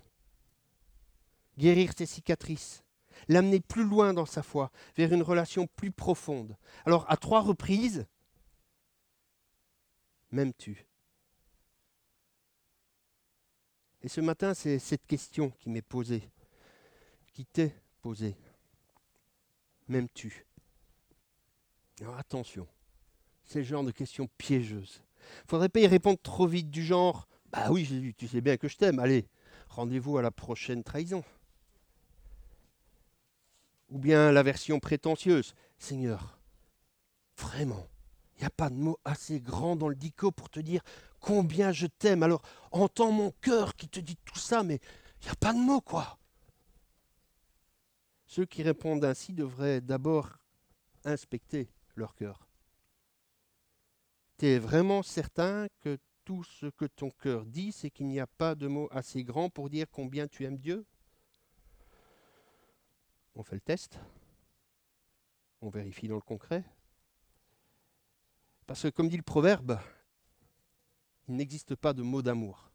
guérir 1.56 1.92
ses 1.96 2.06
cicatrices, 2.06 2.84
l'amener 3.26 3.60
plus 3.60 3.84
loin 3.84 4.14
dans 4.14 4.26
sa 4.26 4.42
foi, 4.42 4.70
vers 4.96 5.12
une 5.12 5.22
relation 5.22 5.66
plus 5.66 5.90
profonde. 5.90 6.56
Alors, 6.84 7.04
à 7.10 7.16
trois 7.16 7.40
reprises, 7.40 8.06
m'aimes-tu? 10.30 10.86
Et 14.02 14.08
ce 14.08 14.20
matin, 14.20 14.54
c'est 14.54 14.78
cette 14.78 15.06
question 15.06 15.50
qui 15.58 15.70
m'est 15.70 15.82
posée, 15.82 16.30
qui 17.32 17.46
M'aimes-tu 19.88 20.46
Alors 22.00 22.16
attention, 22.16 22.66
c'est 23.44 23.58
le 23.58 23.64
genre 23.64 23.84
de 23.84 23.90
questions 23.90 24.28
piégeuses. 24.38 25.02
Faudrait 25.46 25.68
pas 25.68 25.80
y 25.80 25.86
répondre 25.86 26.18
trop 26.22 26.46
vite 26.46 26.70
du 26.70 26.84
genre 26.84 27.28
Bah 27.52 27.70
oui, 27.70 27.84
Jésus, 27.84 28.14
tu 28.14 28.28
sais 28.28 28.40
bien 28.40 28.56
que 28.56 28.68
je 28.68 28.76
t'aime, 28.76 28.98
allez, 28.98 29.26
rendez-vous 29.68 30.16
à 30.18 30.22
la 30.22 30.30
prochaine 30.30 30.84
trahison. 30.84 31.22
Ou 33.90 33.98
bien 33.98 34.32
la 34.32 34.42
version 34.42 34.80
prétentieuse. 34.80 35.54
Seigneur, 35.78 36.38
vraiment, 37.36 37.88
il 38.36 38.40
n'y 38.40 38.46
a 38.46 38.50
pas 38.50 38.68
de 38.68 38.74
mot 38.74 38.98
assez 39.04 39.40
grand 39.40 39.76
dans 39.76 39.88
le 39.88 39.96
dico 39.96 40.30
pour 40.30 40.50
te 40.50 40.60
dire 40.60 40.82
combien 41.20 41.72
je 41.72 41.86
t'aime. 41.86 42.22
Alors 42.22 42.42
entends 42.72 43.12
mon 43.12 43.32
cœur 43.40 43.74
qui 43.74 43.88
te 43.88 44.00
dit 44.00 44.18
tout 44.24 44.38
ça, 44.38 44.62
mais 44.62 44.80
il 45.20 45.24
n'y 45.24 45.30
a 45.30 45.36
pas 45.36 45.52
de 45.52 45.58
mots, 45.58 45.80
quoi. 45.80 46.17
Ceux 48.28 48.44
qui 48.44 48.62
répondent 48.62 49.06
ainsi 49.06 49.32
devraient 49.32 49.80
d'abord 49.80 50.38
inspecter 51.04 51.72
leur 51.96 52.14
cœur. 52.14 52.46
Tu 54.36 54.46
es 54.46 54.58
vraiment 54.58 55.02
certain 55.02 55.66
que 55.80 55.98
tout 56.26 56.44
ce 56.44 56.66
que 56.66 56.84
ton 56.84 57.10
cœur 57.10 57.46
dit, 57.46 57.72
c'est 57.72 57.90
qu'il 57.90 58.06
n'y 58.06 58.20
a 58.20 58.26
pas 58.26 58.54
de 58.54 58.66
mots 58.66 58.88
assez 58.90 59.24
grand 59.24 59.48
pour 59.48 59.70
dire 59.70 59.86
combien 59.90 60.28
tu 60.28 60.44
aimes 60.44 60.58
Dieu? 60.58 60.84
On 63.34 63.42
fait 63.42 63.56
le 63.56 63.62
test, 63.62 63.98
on 65.62 65.70
vérifie 65.70 66.06
dans 66.06 66.16
le 66.16 66.20
concret. 66.20 66.64
Parce 68.66 68.82
que 68.82 68.88
comme 68.88 69.08
dit 69.08 69.16
le 69.16 69.22
proverbe, 69.22 69.80
il 71.28 71.36
n'existe 71.36 71.74
pas 71.76 71.94
de 71.94 72.02
mots 72.02 72.20
d'amour, 72.20 72.70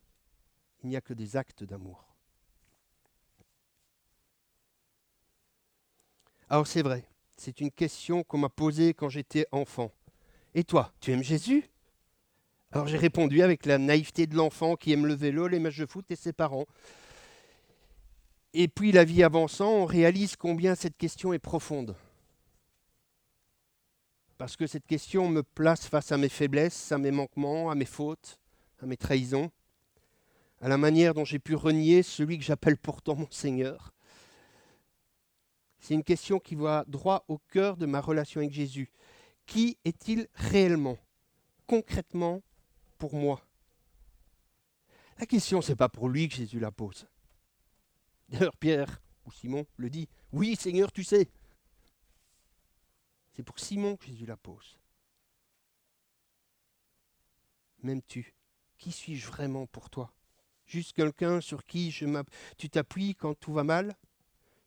il 0.81 0.89
n'y 0.89 0.95
a 0.95 1.01
que 1.01 1.13
des 1.13 1.37
actes 1.37 1.63
d'amour. 1.63 2.12
Alors 6.53 6.67
c'est 6.67 6.83
vrai, 6.83 7.03
c'est 7.35 7.61
une 7.61 7.71
question 7.71 8.23
qu'on 8.23 8.37
m'a 8.37 8.47
posée 8.47 8.93
quand 8.93 9.09
j'étais 9.09 9.47
enfant. 9.51 9.89
Et 10.53 10.63
toi, 10.63 10.93
tu 10.99 11.11
aimes 11.11 11.23
Jésus? 11.23 11.67
Alors 12.71 12.85
j'ai 12.85 12.97
répondu 12.97 13.41
avec 13.41 13.65
la 13.65 13.79
naïveté 13.79 14.27
de 14.27 14.35
l'enfant 14.35 14.75
qui 14.75 14.91
aime 14.91 15.07
le 15.07 15.15
vélo, 15.15 15.47
les 15.47 15.57
matchs 15.57 15.79
de 15.79 15.87
foot 15.87 16.05
et 16.11 16.15
ses 16.15 16.31
parents. 16.31 16.67
Et 18.53 18.67
puis 18.67 18.91
la 18.91 19.03
vie 19.03 19.23
avançant, 19.23 19.71
on 19.71 19.85
réalise 19.85 20.35
combien 20.35 20.75
cette 20.75 20.95
question 20.95 21.33
est 21.33 21.39
profonde. 21.39 21.95
Parce 24.37 24.55
que 24.55 24.67
cette 24.67 24.85
question 24.85 25.29
me 25.29 25.41
place 25.41 25.87
face 25.87 26.11
à 26.11 26.19
mes 26.19 26.29
faiblesses, 26.29 26.91
à 26.91 26.99
mes 26.99 27.09
manquements, 27.09 27.71
à 27.71 27.73
mes 27.73 27.85
fautes, 27.85 28.37
à 28.79 28.85
mes 28.85 28.97
trahisons, 28.97 29.49
à 30.61 30.67
la 30.67 30.77
manière 30.77 31.15
dont 31.15 31.25
j'ai 31.25 31.39
pu 31.39 31.55
renier 31.55 32.03
celui 32.03 32.37
que 32.37 32.43
j'appelle 32.43 32.77
pourtant 32.77 33.15
mon 33.15 33.31
Seigneur. 33.31 33.91
C'est 35.83 35.95
une 35.95 36.05
question 36.05 36.39
qui 36.39 36.55
va 36.55 36.85
droit 36.87 37.25
au 37.27 37.39
cœur 37.39 37.75
de 37.75 37.85
ma 37.85 37.99
relation 37.99 38.39
avec 38.39 38.53
Jésus. 38.53 38.89
Qui 39.45 39.77
est-il 39.83 40.29
réellement, 40.33 40.97
concrètement, 41.67 42.41
pour 42.97 43.15
moi? 43.15 43.45
La 45.19 45.25
question, 45.25 45.61
ce 45.61 45.73
n'est 45.73 45.75
pas 45.75 45.89
pour 45.89 46.07
lui 46.07 46.29
que 46.29 46.35
Jésus 46.35 46.61
la 46.61 46.71
pose. 46.71 47.05
D'ailleurs, 48.29 48.55
Pierre 48.55 49.01
ou 49.25 49.31
Simon 49.33 49.65
le 49.75 49.89
dit 49.89 50.07
Oui, 50.31 50.55
Seigneur, 50.55 50.89
tu 50.89 51.03
sais. 51.03 51.29
C'est 53.33 53.43
pour 53.43 53.59
Simon 53.59 53.97
que 53.97 54.05
Jésus 54.05 54.25
la 54.25 54.37
pose. 54.37 54.79
M'aimes-tu? 57.81 58.33
Qui 58.77 58.93
suis-je 58.93 59.27
vraiment 59.27 59.65
pour 59.65 59.89
toi? 59.89 60.13
Juste 60.65 60.93
quelqu'un 60.93 61.41
sur 61.41 61.65
qui 61.65 61.93
tu 62.57 62.69
t'appuies 62.69 63.15
quand 63.15 63.37
tout 63.37 63.51
va 63.51 63.65
mal? 63.65 63.97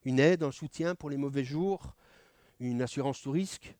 Une 0.06 0.20
aide, 0.20 0.44
un 0.44 0.52
soutien 0.52 0.94
pour 0.94 1.10
les 1.10 1.16
mauvais 1.16 1.42
jours 1.42 1.96
Une 2.60 2.80
assurance 2.80 3.22
tout 3.22 3.32
risque. 3.32 3.76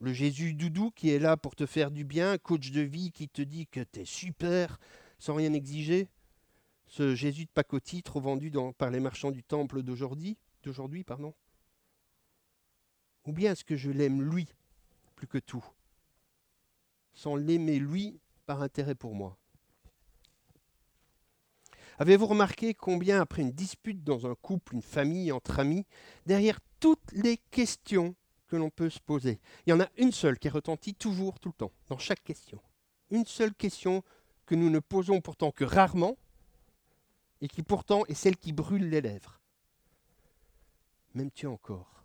Le 0.00 0.12
Jésus 0.12 0.54
doudou 0.54 0.90
qui 0.90 1.10
est 1.10 1.20
là 1.20 1.36
pour 1.36 1.54
te 1.54 1.66
faire 1.66 1.92
du 1.92 2.02
bien, 2.02 2.36
coach 2.36 2.72
de 2.72 2.80
vie 2.80 3.12
qui 3.12 3.28
te 3.28 3.42
dit 3.42 3.68
que 3.68 3.78
tu 3.78 4.00
es 4.00 4.04
super 4.04 4.80
sans 5.20 5.34
rien 5.34 5.52
exiger. 5.52 6.08
Ce 6.88 7.14
Jésus 7.14 7.44
de 7.44 7.50
pacotille 7.50 8.02
trop 8.02 8.20
vendu 8.20 8.50
par 8.76 8.90
les 8.90 8.98
marchands 8.98 9.30
du 9.30 9.44
temple 9.44 9.84
d'aujourd'hui, 9.84 10.36
d'aujourd'hui 10.64 11.04
pardon. 11.04 11.32
Ou 13.24 13.32
bien 13.32 13.52
est-ce 13.52 13.64
que 13.64 13.76
je 13.76 13.92
l'aime 13.92 14.20
lui 14.20 14.48
plus 15.14 15.28
que 15.28 15.38
tout, 15.38 15.64
sans 17.14 17.36
l'aimer 17.36 17.78
lui 17.78 18.18
par 18.46 18.62
intérêt 18.62 18.96
pour 18.96 19.14
moi 19.14 19.38
Avez-vous 21.98 22.26
remarqué 22.26 22.74
combien, 22.74 23.20
après 23.20 23.42
une 23.42 23.52
dispute 23.52 24.04
dans 24.04 24.26
un 24.26 24.34
couple, 24.34 24.74
une 24.74 24.82
famille, 24.82 25.32
entre 25.32 25.58
amis, 25.58 25.86
derrière 26.26 26.58
toutes 26.80 27.12
les 27.12 27.38
questions 27.50 28.14
que 28.48 28.56
l'on 28.56 28.70
peut 28.70 28.90
se 28.90 29.00
poser. 29.00 29.40
Il 29.66 29.70
y 29.70 29.72
en 29.72 29.80
a 29.80 29.88
une 29.96 30.12
seule 30.12 30.38
qui 30.38 30.48
retentit 30.48 30.94
toujours, 30.94 31.40
tout 31.40 31.48
le 31.48 31.54
temps, 31.54 31.72
dans 31.88 31.98
chaque 31.98 32.22
question. 32.22 32.60
Une 33.10 33.26
seule 33.26 33.54
question 33.54 34.02
que 34.44 34.54
nous 34.54 34.70
ne 34.70 34.78
posons 34.78 35.20
pourtant 35.20 35.50
que 35.50 35.64
rarement, 35.64 36.16
et 37.40 37.48
qui 37.48 37.62
pourtant 37.62 38.04
est 38.06 38.14
celle 38.14 38.36
qui 38.36 38.52
brûle 38.52 38.88
les 38.88 39.00
lèvres. 39.00 39.40
M'aimes-tu 41.14 41.46
encore? 41.46 42.04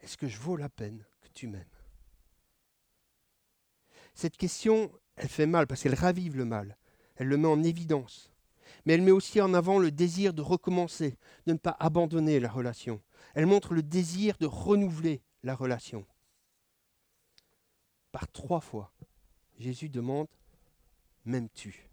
Est-ce 0.00 0.16
que 0.16 0.28
je 0.28 0.38
vaux 0.38 0.56
la 0.56 0.68
peine 0.68 1.04
que 1.20 1.28
tu 1.34 1.46
m'aimes? 1.46 1.64
Cette 4.14 4.36
question, 4.36 4.90
elle 5.16 5.28
fait 5.28 5.46
mal 5.46 5.66
parce 5.66 5.82
qu'elle 5.82 5.94
ravive 5.94 6.36
le 6.36 6.44
mal, 6.44 6.76
elle 7.20 7.28
le 7.28 7.36
met 7.36 7.48
en 7.48 7.62
évidence, 7.62 8.32
mais 8.86 8.94
elle 8.94 9.02
met 9.02 9.10
aussi 9.10 9.42
en 9.42 9.52
avant 9.52 9.78
le 9.78 9.90
désir 9.90 10.32
de 10.32 10.40
recommencer, 10.40 11.18
de 11.46 11.52
ne 11.52 11.58
pas 11.58 11.76
abandonner 11.78 12.40
la 12.40 12.48
relation. 12.48 13.02
Elle 13.34 13.44
montre 13.44 13.74
le 13.74 13.82
désir 13.82 14.38
de 14.38 14.46
renouveler 14.46 15.20
la 15.42 15.54
relation. 15.54 16.06
Par 18.10 18.26
trois 18.32 18.62
fois, 18.62 18.94
Jésus 19.58 19.90
demande 19.90 20.28
M'aimes-tu? 21.26 21.90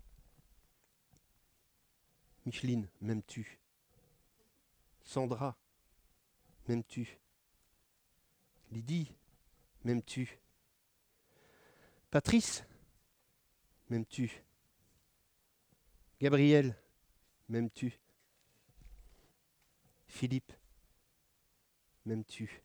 Micheline, 2.45 2.87
m'aimes-tu? 3.01 3.59
Sandra, 5.03 5.57
m'aimes-tu? 6.69 7.19
Lydie, 8.71 9.11
m'aimes-tu? 9.83 10.39
Patrice, 12.11 12.63
m'aimes-tu? 13.89 14.46
Gabriel, 16.19 16.75
m'aimes-tu? 17.49 17.99
Philippe, 20.07 20.51
m'aimes-tu? 22.05 22.63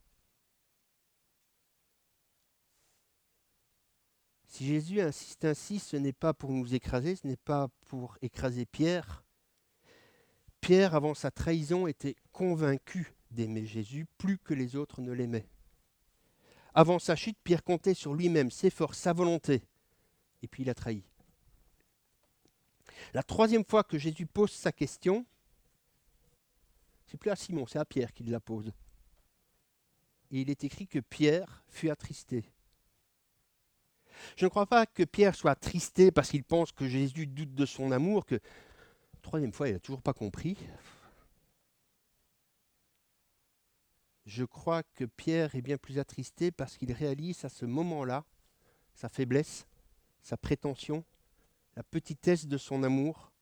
Si 4.46 4.66
Jésus 4.66 5.00
insiste 5.00 5.44
ainsi, 5.44 5.78
ce 5.78 5.96
n'est 5.96 6.12
pas 6.12 6.34
pour 6.34 6.50
nous 6.50 6.74
écraser, 6.74 7.16
ce 7.16 7.26
n'est 7.26 7.36
pas 7.36 7.68
pour 7.86 8.16
écraser 8.22 8.66
Pierre, 8.66 9.22
Pierre, 10.62 10.94
avant 10.94 11.14
sa 11.14 11.32
trahison, 11.32 11.88
était 11.88 12.14
convaincu 12.30 13.12
d'aimer 13.32 13.66
Jésus 13.66 14.06
plus 14.16 14.38
que 14.38 14.54
les 14.54 14.76
autres 14.76 15.00
ne 15.00 15.10
l'aimaient. 15.10 15.48
Avant 16.72 17.00
sa 17.00 17.16
chute, 17.16 17.36
Pierre 17.42 17.64
comptait 17.64 17.94
sur 17.94 18.14
lui-même, 18.14 18.50
ses 18.52 18.70
forces, 18.70 18.98
sa 18.98 19.12
volonté. 19.12 19.64
Et 20.40 20.46
puis 20.46 20.62
il 20.62 20.70
a 20.70 20.74
trahi. 20.74 21.02
La 23.14 23.22
troisième 23.22 23.64
fois 23.64 23.84
que 23.84 23.98
Jésus 23.98 24.26
pose 24.26 24.50
sa 24.50 24.72
question, 24.72 25.26
c'est 27.06 27.16
plus 27.16 27.30
à 27.30 27.36
Simon, 27.36 27.66
c'est 27.66 27.78
à 27.78 27.84
Pierre 27.84 28.12
qu'il 28.12 28.30
la 28.30 28.40
pose. 28.40 28.72
Et 30.30 30.40
il 30.40 30.50
est 30.50 30.64
écrit 30.64 30.86
que 30.86 30.98
Pierre 30.98 31.62
fut 31.68 31.90
attristé. 31.90 32.44
Je 34.36 34.46
ne 34.46 34.50
crois 34.50 34.66
pas 34.66 34.86
que 34.86 35.02
Pierre 35.02 35.34
soit 35.34 35.52
attristé 35.52 36.10
parce 36.10 36.30
qu'il 36.30 36.44
pense 36.44 36.72
que 36.72 36.88
Jésus 36.88 37.26
doute 37.26 37.54
de 37.54 37.66
son 37.66 37.92
amour, 37.92 38.24
que 38.24 38.38
Troisième 39.22 39.52
fois, 39.52 39.68
il 39.68 39.74
n'a 39.74 39.80
toujours 39.80 40.02
pas 40.02 40.12
compris. 40.12 40.58
Je 44.26 44.44
crois 44.44 44.82
que 44.82 45.04
Pierre 45.04 45.54
est 45.54 45.62
bien 45.62 45.78
plus 45.78 45.98
attristé 45.98 46.50
parce 46.50 46.76
qu'il 46.76 46.92
réalise 46.92 47.44
à 47.44 47.48
ce 47.48 47.64
moment-là 47.64 48.24
sa 48.94 49.08
faiblesse, 49.08 49.66
sa 50.20 50.36
prétention, 50.36 51.04
la 51.76 51.82
petitesse 51.82 52.46
de 52.46 52.58
son 52.58 52.82
amour. 52.82 53.32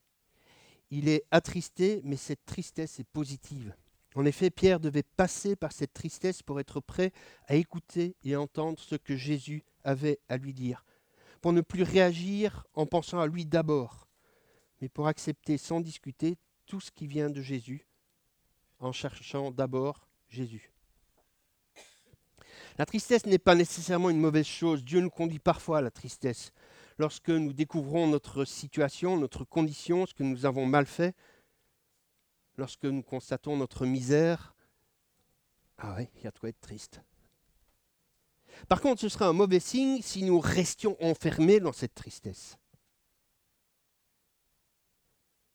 Il 0.90 1.08
est 1.08 1.25
attristé, 1.30 2.00
mais 2.04 2.16
cette 2.16 2.44
tristesse 2.46 2.99
est 2.99 3.04
positive. 3.04 3.75
En 4.16 4.25
effet, 4.25 4.50
Pierre 4.50 4.80
devait 4.80 5.04
passer 5.04 5.54
par 5.54 5.72
cette 5.72 5.92
tristesse 5.92 6.42
pour 6.42 6.58
être 6.58 6.80
prêt 6.80 7.12
à 7.46 7.54
écouter 7.54 8.16
et 8.25 8.34
entendre 8.34 8.78
ce 8.78 8.96
que 8.96 9.16
Jésus 9.16 9.62
avait 9.84 10.18
à 10.28 10.37
lui 10.37 10.52
dire, 10.52 10.84
pour 11.40 11.52
ne 11.52 11.60
plus 11.60 11.84
réagir 11.84 12.66
en 12.75 12.86
pensant 12.86 13.21
à 13.21 13.26
lui 13.26 13.47
d'abord, 13.47 14.08
mais 14.80 14.88
pour 14.88 15.06
accepter 15.06 15.58
sans 15.58 15.80
discuter 15.80 16.38
tout 16.66 16.80
ce 16.80 16.90
qui 16.90 17.06
vient 17.06 17.30
de 17.30 17.40
Jésus, 17.40 17.86
en 18.80 18.93
cherchant 18.93 19.50
d'abord 19.50 20.08
Jésus. 20.28 20.73
La 22.78 22.86
tristesse 22.86 23.26
n'est 23.26 23.38
pas 23.38 23.54
nécessairement 23.54 24.10
une 24.10 24.21
mauvaise 24.21 24.47
chose. 24.47 24.84
Dieu 24.84 25.00
nous 25.00 25.10
conduit 25.10 25.38
parfois 25.38 25.78
à 25.78 25.82
la 25.82 25.90
tristesse. 25.90 26.52
Lorsque 27.00 27.30
nous 27.30 27.54
découvrons 27.54 28.08
notre 28.08 28.45
situation, 28.45 29.17
notre 29.17 29.47
condition, 29.47 30.04
ce 30.04 30.13
que 30.13 30.23
nous 30.23 30.45
avons 30.45 30.67
mal 30.67 30.84
fait, 30.84 31.17
lorsque 32.58 32.84
nous 32.84 33.02
constatons 33.02 33.56
notre 33.56 33.86
misère, 33.86 34.54
ah 35.78 35.95
oui, 35.97 36.08
il 36.17 36.25
y 36.25 36.26
a 36.26 36.30
de 36.30 36.39
quoi 36.39 36.50
être 36.50 36.60
triste. 36.60 37.00
Par 38.69 38.82
contre, 38.82 39.00
ce 39.00 39.08
sera 39.08 39.28
un 39.28 39.32
mauvais 39.32 39.60
signe 39.60 40.02
si 40.02 40.23
nous 40.25 40.41
restions 40.41 41.02
enfermés 41.02 41.58
dans 41.58 41.73
cette 41.73 41.95
tristesse. 41.95 42.58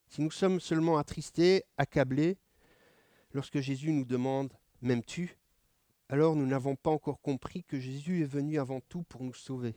Si 0.07 0.23
nous 0.23 0.31
sommes 0.31 0.59
seulement 0.59 0.97
attristés, 0.97 1.63
accablés, 1.77 2.39
lorsque 3.33 3.59
Jésus 3.59 3.91
nous 3.91 4.05
demande 4.05 4.51
M'aimes-tu? 4.81 5.37
alors 6.09 6.35
nous 6.35 6.47
n'avons 6.47 6.75
pas 6.75 6.89
encore 6.89 7.21
compris 7.21 7.63
que 7.63 7.79
Jésus 7.79 8.23
est 8.23 8.31
venu 8.31 8.57
avant 8.57 8.81
tout 8.81 9.03
pour 9.03 9.23
nous 9.23 9.35
sauver. 9.35 9.75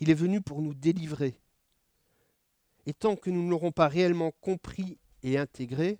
Il 0.00 0.10
est 0.10 0.14
venu 0.14 0.40
pour 0.40 0.62
nous 0.62 0.74
délivrer. 0.74 1.34
Et 2.86 2.94
tant 2.94 3.16
que 3.16 3.30
nous 3.30 3.44
ne 3.44 3.50
l'aurons 3.50 3.72
pas 3.72 3.88
réellement 3.88 4.32
compris 4.40 4.98
et 5.22 5.38
intégré, 5.38 5.98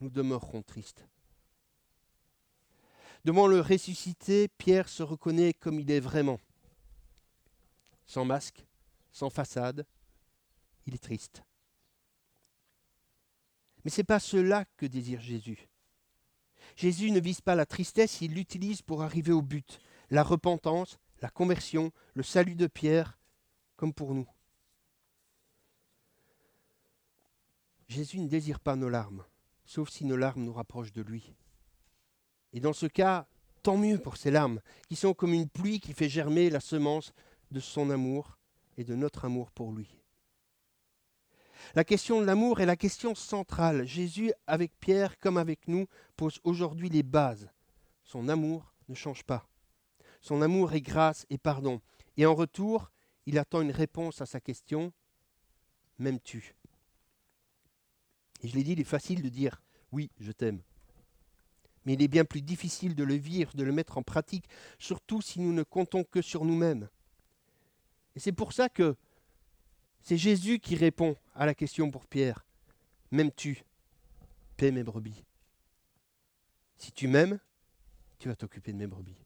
nous 0.00 0.10
demeurerons 0.10 0.62
tristes. 0.62 1.06
Devant 3.24 3.46
le 3.46 3.60
ressuscité, 3.60 4.48
Pierre 4.48 4.88
se 4.88 5.02
reconnaît 5.02 5.54
comme 5.54 5.80
il 5.80 5.90
est 5.90 6.00
vraiment. 6.00 6.38
Sans 8.06 8.26
masque, 8.26 8.66
sans 9.12 9.30
façade, 9.30 9.86
il 10.86 10.94
est 10.94 11.02
triste. 11.02 11.42
Mais 13.84 13.90
ce 13.90 14.00
n'est 14.00 14.04
pas 14.04 14.20
cela 14.20 14.66
que 14.76 14.84
désire 14.84 15.20
Jésus. 15.20 15.68
Jésus 16.76 17.10
ne 17.10 17.20
vise 17.20 17.40
pas 17.40 17.54
la 17.54 17.66
tristesse, 17.66 18.20
il 18.20 18.34
l'utilise 18.34 18.82
pour 18.82 19.02
arriver 19.02 19.32
au 19.32 19.42
but, 19.42 19.80
la 20.10 20.22
repentance, 20.22 20.98
la 21.24 21.30
conversion, 21.30 21.90
le 22.12 22.22
salut 22.22 22.54
de 22.54 22.66
Pierre, 22.66 23.18
comme 23.76 23.94
pour 23.94 24.14
nous. 24.14 24.28
Jésus 27.88 28.20
ne 28.20 28.28
désire 28.28 28.60
pas 28.60 28.76
nos 28.76 28.90
larmes, 28.90 29.24
sauf 29.64 29.88
si 29.88 30.04
nos 30.04 30.18
larmes 30.18 30.44
nous 30.44 30.52
rapprochent 30.52 30.92
de 30.92 31.00
lui. 31.00 31.34
Et 32.52 32.60
dans 32.60 32.74
ce 32.74 32.84
cas, 32.84 33.26
tant 33.62 33.78
mieux 33.78 33.96
pour 33.96 34.18
ces 34.18 34.30
larmes, 34.30 34.60
qui 34.86 34.96
sont 34.96 35.14
comme 35.14 35.32
une 35.32 35.48
pluie 35.48 35.80
qui 35.80 35.94
fait 35.94 36.10
germer 36.10 36.50
la 36.50 36.60
semence 36.60 37.14
de 37.50 37.60
son 37.60 37.88
amour 37.88 38.36
et 38.76 38.84
de 38.84 38.94
notre 38.94 39.24
amour 39.24 39.50
pour 39.50 39.72
lui. 39.72 39.96
La 41.74 41.84
question 41.84 42.20
de 42.20 42.26
l'amour 42.26 42.60
est 42.60 42.66
la 42.66 42.76
question 42.76 43.14
centrale. 43.14 43.86
Jésus, 43.86 44.30
avec 44.46 44.78
Pierre 44.78 45.18
comme 45.18 45.38
avec 45.38 45.68
nous, 45.68 45.86
pose 46.18 46.38
aujourd'hui 46.44 46.90
les 46.90 47.02
bases. 47.02 47.48
Son 48.02 48.28
amour 48.28 48.74
ne 48.90 48.94
change 48.94 49.24
pas. 49.24 49.48
Son 50.24 50.40
amour 50.40 50.72
est 50.72 50.80
grâce 50.80 51.26
et 51.28 51.36
pardon. 51.36 51.82
Et 52.16 52.24
en 52.24 52.34
retour, 52.34 52.90
il 53.26 53.38
attend 53.38 53.60
une 53.60 53.70
réponse 53.70 54.22
à 54.22 54.26
sa 54.26 54.40
question 54.40 54.90
M'aimes-tu? 55.98 56.54
Et 58.42 58.48
je 58.48 58.54
l'ai 58.54 58.64
dit, 58.64 58.72
il 58.72 58.80
est 58.80 58.84
facile 58.84 59.20
de 59.20 59.28
dire 59.28 59.60
Oui, 59.92 60.10
je 60.18 60.32
t'aime. 60.32 60.62
Mais 61.84 61.92
il 61.92 62.02
est 62.02 62.08
bien 62.08 62.24
plus 62.24 62.40
difficile 62.40 62.94
de 62.94 63.04
le 63.04 63.16
vivre, 63.16 63.54
de 63.54 63.64
le 63.64 63.70
mettre 63.70 63.98
en 63.98 64.02
pratique, 64.02 64.48
surtout 64.78 65.20
si 65.20 65.40
nous 65.40 65.52
ne 65.52 65.62
comptons 65.62 66.04
que 66.04 66.22
sur 66.22 66.46
nous-mêmes. 66.46 66.88
Et 68.16 68.18
c'est 68.18 68.32
pour 68.32 68.54
ça 68.54 68.70
que 68.70 68.96
c'est 70.00 70.16
Jésus 70.16 70.58
qui 70.58 70.74
répond 70.74 71.16
à 71.34 71.44
la 71.44 71.54
question 71.54 71.90
pour 71.90 72.06
Pierre. 72.06 72.46
M'aimes-tu? 73.10 73.62
Paie 74.56 74.70
mes 74.70 74.84
brebis. 74.84 75.22
Si 76.78 76.92
tu 76.92 77.08
m'aimes, 77.08 77.38
tu 78.18 78.28
vas 78.28 78.36
t'occuper 78.36 78.72
de 78.72 78.78
mes 78.78 78.86
brebis. 78.86 79.23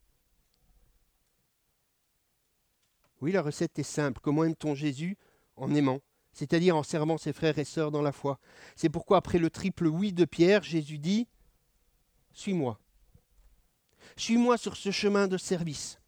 Oui, 3.21 3.33
la 3.33 3.43
recette 3.43 3.79
est 3.79 3.83
simple. 3.83 4.21
Comment 4.23 4.45
aime-t-on 4.45 4.75
Jésus? 4.75 5.17
En 5.57 5.75
aimant, 5.75 6.01
c'est-à-dire 6.33 6.77
en 6.77 6.85
servant 6.85 7.19
ses 7.19 7.33
frères 7.33 7.59
et 7.59 7.65
sœurs 7.65 7.91
dans 7.91 8.03
la 8.03 8.13
foi. 8.13 8.39
C'est 8.77 8.89
pourquoi 8.89 9.17
après 9.17 9.39
le 9.39 9.51
triple 9.51 9.89
oui 9.89 10.13
de 10.13 10.25
Pierre, 10.25 10.63
Jésus 10.63 10.99
dit, 10.99 11.27
Suis-moi. 12.33 12.79
Suis-moi 14.17 14.57
sur 14.57 14.77
ce 14.77 14.93
chemin 14.93 15.27
de 15.27 15.37
service. 15.37 15.99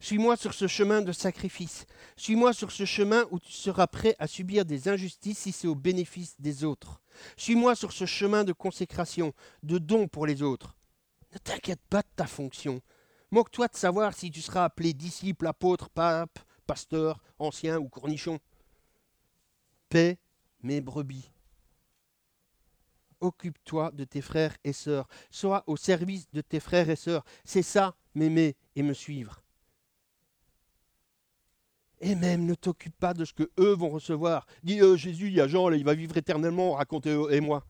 Suis-moi 0.00 0.36
sur 0.36 0.54
ce 0.54 0.66
chemin 0.66 1.02
de 1.02 1.12
sacrifice. 1.12 1.86
Suis-moi 2.16 2.52
sur 2.52 2.70
ce 2.70 2.84
chemin 2.84 3.26
où 3.30 3.38
tu 3.38 3.52
seras 3.52 3.86
prêt 3.86 4.14
à 4.18 4.26
subir 4.26 4.64
des 4.64 4.88
injustices 4.88 5.38
si 5.38 5.52
c'est 5.52 5.68
au 5.68 5.74
bénéfice 5.74 6.36
des 6.38 6.64
autres. 6.64 7.00
Suis-moi 7.36 7.74
sur 7.74 7.92
ce 7.92 8.06
chemin 8.06 8.44
de 8.44 8.52
consécration, 8.52 9.32
de 9.62 9.78
don 9.78 10.08
pour 10.08 10.26
les 10.26 10.42
autres. 10.42 10.76
Ne 11.32 11.38
t'inquiète 11.38 11.80
pas 11.88 12.02
de 12.02 12.08
ta 12.14 12.26
fonction. 12.26 12.80
Moque-toi 13.30 13.68
de 13.68 13.76
savoir 13.76 14.14
si 14.14 14.30
tu 14.30 14.40
seras 14.40 14.64
appelé 14.64 14.92
disciple, 14.92 15.46
apôtre, 15.46 15.90
pape, 15.90 16.38
pasteur, 16.66 17.20
ancien 17.38 17.78
ou 17.78 17.88
cornichon. 17.88 18.38
Paix 19.88 20.18
mes 20.62 20.80
brebis. 20.80 21.30
occupe-toi 23.20 23.92
de 23.92 24.04
tes 24.04 24.20
frères 24.20 24.56
et 24.64 24.72
sœurs. 24.72 25.08
Sois 25.30 25.64
au 25.66 25.76
service 25.76 26.30
de 26.32 26.40
tes 26.40 26.60
frères 26.60 26.90
et 26.90 26.96
sœurs. 26.96 27.24
C'est 27.44 27.62
ça, 27.62 27.96
m'aimer 28.14 28.56
et 28.74 28.82
me 28.82 28.92
suivre. 28.92 29.42
Et 32.00 32.14
même 32.14 32.44
ne 32.44 32.54
t'occupe 32.54 32.96
pas 32.98 33.14
de 33.14 33.24
ce 33.24 33.32
que 33.32 33.50
eux 33.58 33.72
vont 33.72 33.88
recevoir. 33.88 34.46
Dis 34.62 34.80
euh, 34.80 34.96
Jésus, 34.96 35.28
il 35.28 35.34
y 35.34 35.40
a 35.40 35.48
Jean, 35.48 35.70
il 35.72 35.84
va 35.84 35.94
vivre 35.94 36.16
éternellement, 36.16 36.74
racontez 36.74 37.16
et 37.30 37.40
moi. 37.40 37.64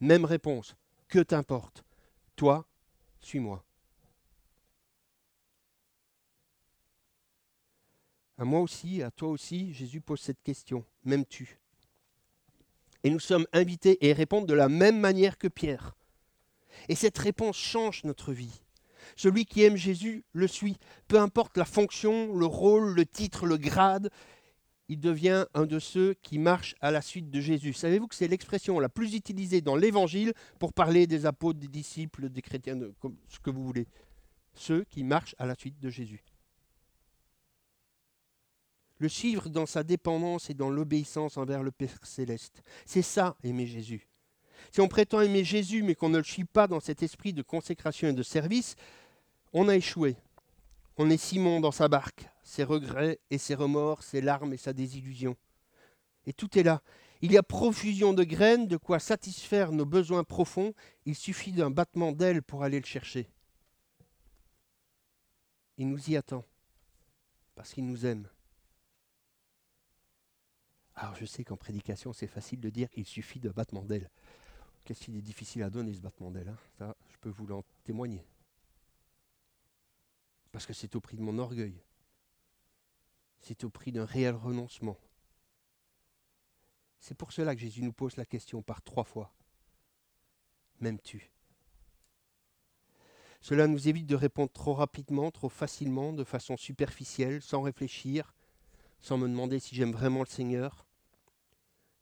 Même 0.00 0.24
réponse. 0.24 0.76
Que 1.08 1.20
t'importe 1.20 1.84
Toi, 2.36 2.66
suis-moi. 3.20 3.64
À 8.42 8.44
moi 8.44 8.58
aussi, 8.58 9.04
à 9.04 9.12
toi 9.12 9.28
aussi, 9.28 9.72
Jésus 9.72 10.00
pose 10.00 10.18
cette 10.18 10.42
question. 10.42 10.84
M'aimes-tu? 11.04 11.60
Et 13.04 13.10
nous 13.10 13.20
sommes 13.20 13.46
invités 13.52 14.04
et 14.04 14.12
répondre 14.12 14.48
de 14.48 14.52
la 14.52 14.68
même 14.68 14.98
manière 14.98 15.38
que 15.38 15.46
Pierre. 15.46 15.94
Et 16.88 16.96
cette 16.96 17.18
réponse 17.18 17.56
change 17.56 18.02
notre 18.02 18.32
vie. 18.32 18.64
Celui 19.14 19.44
qui 19.44 19.62
aime 19.62 19.76
Jésus 19.76 20.24
le 20.32 20.48
suit. 20.48 20.76
Peu 21.06 21.20
importe 21.20 21.56
la 21.56 21.64
fonction, 21.64 22.34
le 22.34 22.46
rôle, 22.46 22.94
le 22.94 23.06
titre, 23.06 23.46
le 23.46 23.58
grade, 23.58 24.10
il 24.88 24.98
devient 24.98 25.46
un 25.54 25.64
de 25.64 25.78
ceux 25.78 26.14
qui 26.14 26.40
marchent 26.40 26.74
à 26.80 26.90
la 26.90 27.00
suite 27.00 27.30
de 27.30 27.40
Jésus. 27.40 27.74
Savez-vous 27.74 28.08
que 28.08 28.16
c'est 28.16 28.26
l'expression 28.26 28.80
la 28.80 28.88
plus 28.88 29.14
utilisée 29.14 29.60
dans 29.60 29.76
l'Évangile 29.76 30.32
pour 30.58 30.72
parler 30.72 31.06
des 31.06 31.26
apôtres, 31.26 31.60
des 31.60 31.68
disciples, 31.68 32.28
des 32.28 32.42
chrétiens, 32.42 32.76
comme 32.98 33.14
ce 33.28 33.38
que 33.38 33.50
vous 33.50 33.62
voulez? 33.62 33.86
Ceux 34.52 34.82
qui 34.82 35.04
marchent 35.04 35.36
à 35.38 35.46
la 35.46 35.54
suite 35.54 35.78
de 35.78 35.90
Jésus. 35.90 36.24
Le 39.02 39.08
suivre 39.08 39.48
dans 39.48 39.66
sa 39.66 39.82
dépendance 39.82 40.48
et 40.48 40.54
dans 40.54 40.70
l'obéissance 40.70 41.36
envers 41.36 41.64
le 41.64 41.72
Père 41.72 41.98
céleste. 42.04 42.62
C'est 42.86 43.02
ça, 43.02 43.36
aimer 43.42 43.66
Jésus. 43.66 44.06
Si 44.70 44.80
on 44.80 44.86
prétend 44.86 45.20
aimer 45.20 45.42
Jésus 45.42 45.82
mais 45.82 45.96
qu'on 45.96 46.08
ne 46.08 46.18
le 46.18 46.22
suit 46.22 46.44
pas 46.44 46.68
dans 46.68 46.78
cet 46.78 47.02
esprit 47.02 47.32
de 47.32 47.42
consécration 47.42 48.06
et 48.06 48.12
de 48.12 48.22
service, 48.22 48.76
on 49.52 49.68
a 49.68 49.74
échoué. 49.74 50.14
On 50.98 51.10
est 51.10 51.16
Simon 51.16 51.58
dans 51.58 51.72
sa 51.72 51.88
barque, 51.88 52.28
ses 52.44 52.62
regrets 52.62 53.18
et 53.32 53.38
ses 53.38 53.56
remords, 53.56 54.04
ses 54.04 54.20
larmes 54.20 54.52
et 54.52 54.56
sa 54.56 54.72
désillusion. 54.72 55.36
Et 56.24 56.32
tout 56.32 56.56
est 56.56 56.62
là. 56.62 56.80
Il 57.22 57.32
y 57.32 57.38
a 57.38 57.42
profusion 57.42 58.12
de 58.12 58.22
graines, 58.22 58.68
de 58.68 58.76
quoi 58.76 59.00
satisfaire 59.00 59.72
nos 59.72 59.84
besoins 59.84 60.22
profonds. 60.22 60.74
Il 61.06 61.16
suffit 61.16 61.50
d'un 61.50 61.70
battement 61.70 62.12
d'ailes 62.12 62.40
pour 62.40 62.62
aller 62.62 62.78
le 62.78 62.86
chercher. 62.86 63.28
Il 65.76 65.88
nous 65.88 66.08
y 66.08 66.16
attend, 66.16 66.44
parce 67.56 67.72
qu'il 67.72 67.84
nous 67.84 68.06
aime. 68.06 68.28
Alors 71.02 71.16
je 71.16 71.24
sais 71.24 71.42
qu'en 71.42 71.56
prédication, 71.56 72.12
c'est 72.12 72.28
facile 72.28 72.60
de 72.60 72.70
dire 72.70 72.88
qu'il 72.88 73.04
suffit 73.04 73.40
d'un 73.40 73.50
battement 73.50 73.82
d'ailes. 73.82 74.08
Qu'est-ce 74.84 75.00
qu'il 75.00 75.16
est 75.16 75.22
difficile 75.22 75.64
à 75.64 75.68
donner 75.68 75.92
ce 75.94 76.00
battement 76.00 76.30
d'aile 76.30 76.50
hein? 76.50 76.58
Ça, 76.78 76.96
je 77.10 77.16
peux 77.18 77.28
vous 77.28 77.44
l'en 77.44 77.64
témoigner. 77.82 78.24
Parce 80.52 80.64
que 80.64 80.72
c'est 80.72 80.94
au 80.94 81.00
prix 81.00 81.16
de 81.16 81.22
mon 81.22 81.38
orgueil. 81.38 81.82
C'est 83.40 83.64
au 83.64 83.68
prix 83.68 83.90
d'un 83.90 84.04
réel 84.04 84.36
renoncement. 84.36 84.96
C'est 87.00 87.16
pour 87.16 87.32
cela 87.32 87.56
que 87.56 87.60
Jésus 87.60 87.82
nous 87.82 87.92
pose 87.92 88.16
la 88.16 88.24
question 88.24 88.62
par 88.62 88.80
trois 88.80 89.02
fois. 89.02 89.34
M'aimes-tu? 90.78 91.32
Cela 93.40 93.66
nous 93.66 93.88
évite 93.88 94.06
de 94.06 94.14
répondre 94.14 94.52
trop 94.52 94.74
rapidement, 94.74 95.32
trop 95.32 95.48
facilement, 95.48 96.12
de 96.12 96.22
façon 96.22 96.56
superficielle, 96.56 97.42
sans 97.42 97.62
réfléchir, 97.62 98.36
sans 99.00 99.18
me 99.18 99.26
demander 99.26 99.58
si 99.58 99.74
j'aime 99.74 99.90
vraiment 99.90 100.20
le 100.20 100.26
Seigneur. 100.26 100.86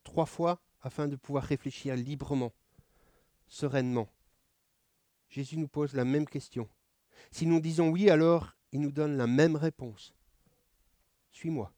Trois 0.04 0.26
fois 0.26 0.60
afin 0.82 1.08
de 1.08 1.16
pouvoir 1.16 1.44
réfléchir 1.44 1.96
librement 1.96 2.52
sereinement. 3.48 4.08
Jésus 5.28 5.58
nous 5.58 5.68
pose 5.68 5.94
la 5.94 6.04
même 6.04 6.26
question. 6.26 6.68
Si 7.30 7.46
nous 7.46 7.60
disons 7.60 7.90
oui, 7.90 8.10
alors 8.10 8.56
il 8.72 8.80
nous 8.80 8.92
donne 8.92 9.16
la 9.16 9.26
même 9.26 9.56
réponse. 9.56 10.14
Suis-moi. 11.32 11.72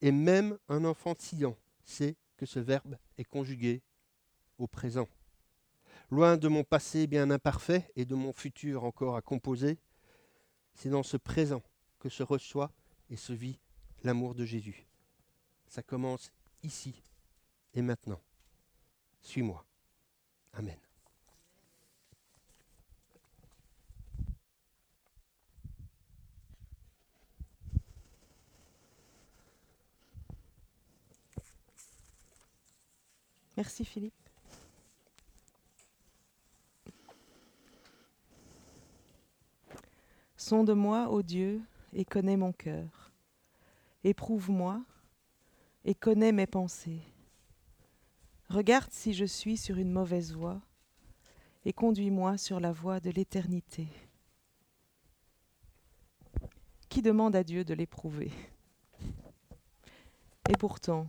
Et 0.00 0.12
même 0.12 0.58
un 0.68 0.84
enfant 0.84 1.14
de 1.14 1.56
sait 1.84 2.16
que 2.36 2.46
ce 2.46 2.58
verbe 2.58 2.96
est 3.18 3.24
conjugué 3.24 3.82
au 4.58 4.66
présent. 4.66 5.08
Loin 6.10 6.36
de 6.36 6.48
mon 6.48 6.64
passé 6.64 7.06
bien 7.06 7.30
imparfait 7.30 7.90
et 7.96 8.04
de 8.04 8.14
mon 8.14 8.32
futur 8.32 8.84
encore 8.84 9.16
à 9.16 9.22
composer, 9.22 9.78
c'est 10.74 10.90
dans 10.90 11.02
ce 11.02 11.16
présent 11.16 11.62
que 11.98 12.08
se 12.08 12.22
reçoit 12.22 12.72
et 13.10 13.16
se 13.16 13.32
vit 13.32 13.58
l'amour 14.02 14.34
de 14.34 14.44
Jésus. 14.44 14.86
Ça 15.68 15.82
commence 15.82 16.32
ici 16.62 16.94
et 17.74 17.82
maintenant. 17.82 18.20
Suis-moi. 19.20 19.64
Amen. 20.54 20.76
Merci 33.56 33.84
Philippe. 33.84 34.12
Sonde-moi, 40.36 41.08
ô 41.08 41.22
Dieu, 41.22 41.62
et 41.92 42.04
connais 42.04 42.36
mon 42.36 42.52
cœur. 42.52 43.12
Éprouve-moi 44.02 44.82
et 45.84 45.94
connais 45.94 46.32
mes 46.32 46.46
pensées. 46.46 47.02
Regarde 48.48 48.90
si 48.90 49.14
je 49.14 49.24
suis 49.24 49.56
sur 49.56 49.78
une 49.78 49.90
mauvaise 49.90 50.32
voie 50.32 50.60
et 51.64 51.72
conduis-moi 51.72 52.38
sur 52.38 52.60
la 52.60 52.72
voie 52.72 53.00
de 53.00 53.10
l'éternité. 53.10 53.88
Qui 56.88 57.02
demande 57.02 57.34
à 57.34 57.44
Dieu 57.44 57.64
de 57.64 57.74
l'éprouver? 57.74 58.30
Et 60.50 60.56
pourtant, 60.56 61.08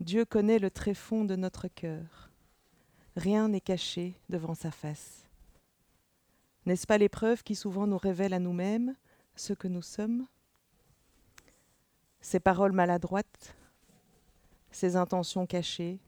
Dieu 0.00 0.24
connaît 0.24 0.58
le 0.58 0.70
tréfonds 0.70 1.24
de 1.24 1.36
notre 1.36 1.68
cœur. 1.68 2.30
Rien 3.16 3.48
n'est 3.48 3.60
caché 3.60 4.18
devant 4.28 4.54
sa 4.54 4.70
face. 4.70 5.28
N'est-ce 6.66 6.86
pas 6.86 6.98
l'épreuve 6.98 7.42
qui 7.42 7.54
souvent 7.54 7.86
nous 7.86 7.98
révèle 7.98 8.32
à 8.32 8.40
nous-mêmes 8.40 8.96
ce 9.36 9.52
que 9.52 9.68
nous 9.68 9.82
sommes? 9.82 10.26
Ces 12.24 12.40
paroles 12.40 12.72
maladroites, 12.72 13.54
ces 14.70 14.96
intentions 14.96 15.46
cachées, 15.46 16.00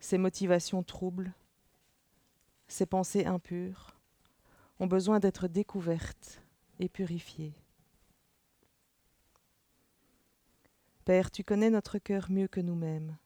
ces 0.00 0.18
motivations 0.18 0.82
troubles, 0.82 1.32
ces 2.66 2.84
pensées 2.84 3.24
impures 3.24 3.94
ont 4.80 4.88
besoin 4.88 5.20
d'être 5.20 5.46
découvertes 5.46 6.42
et 6.80 6.88
purifiées. 6.88 7.54
Père, 11.04 11.30
tu 11.30 11.44
connais 11.44 11.70
notre 11.70 11.98
cœur 11.98 12.28
mieux 12.28 12.48
que 12.48 12.60
nous-mêmes. 12.60 13.16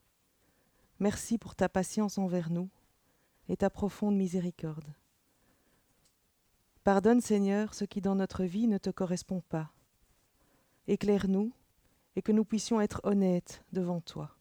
Merci 0.99 1.39
pour 1.39 1.55
ta 1.55 1.71
patience 1.71 2.19
envers 2.19 2.51
nous 2.51 2.69
et 3.49 3.57
ta 3.57 3.71
profonde 3.71 4.15
miséricorde. 4.15 4.93
Pardonne, 6.85 7.23
Seigneur, 7.23 7.73
ce 7.73 7.87
qui 7.87 8.03
dans 8.03 8.15
notre 8.15 8.45
vie 8.45 8.69
ne 8.69 8.77
te 8.77 8.91
correspond 8.91 9.41
pas. 9.49 9.73
Éclaire-nous 10.87 11.51
et 12.17 12.23
que 12.23 12.33
nous 12.33 12.45
puissions 12.45 12.81
être 12.81 13.01
honnêtes 13.05 13.65
devant 13.73 14.01
toi 14.01 14.39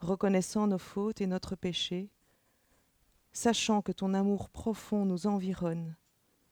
reconnaissant 0.00 0.66
nos 0.66 0.78
fautes 0.78 1.20
et 1.20 1.26
notre 1.26 1.54
péché, 1.54 2.10
sachant 3.32 3.82
que 3.82 3.92
ton 3.92 4.14
amour 4.14 4.48
profond 4.48 5.04
nous 5.04 5.26
environne, 5.26 5.96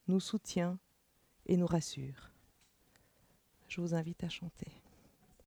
nous 0.06 0.20
soutient 0.20 0.78
et 1.46 1.56
nous 1.56 1.66
rassure. 1.66 2.30
Je 3.68 3.80
vous 3.80 3.94
invite 3.94 4.22
à 4.24 4.28
chanter. 4.28 4.70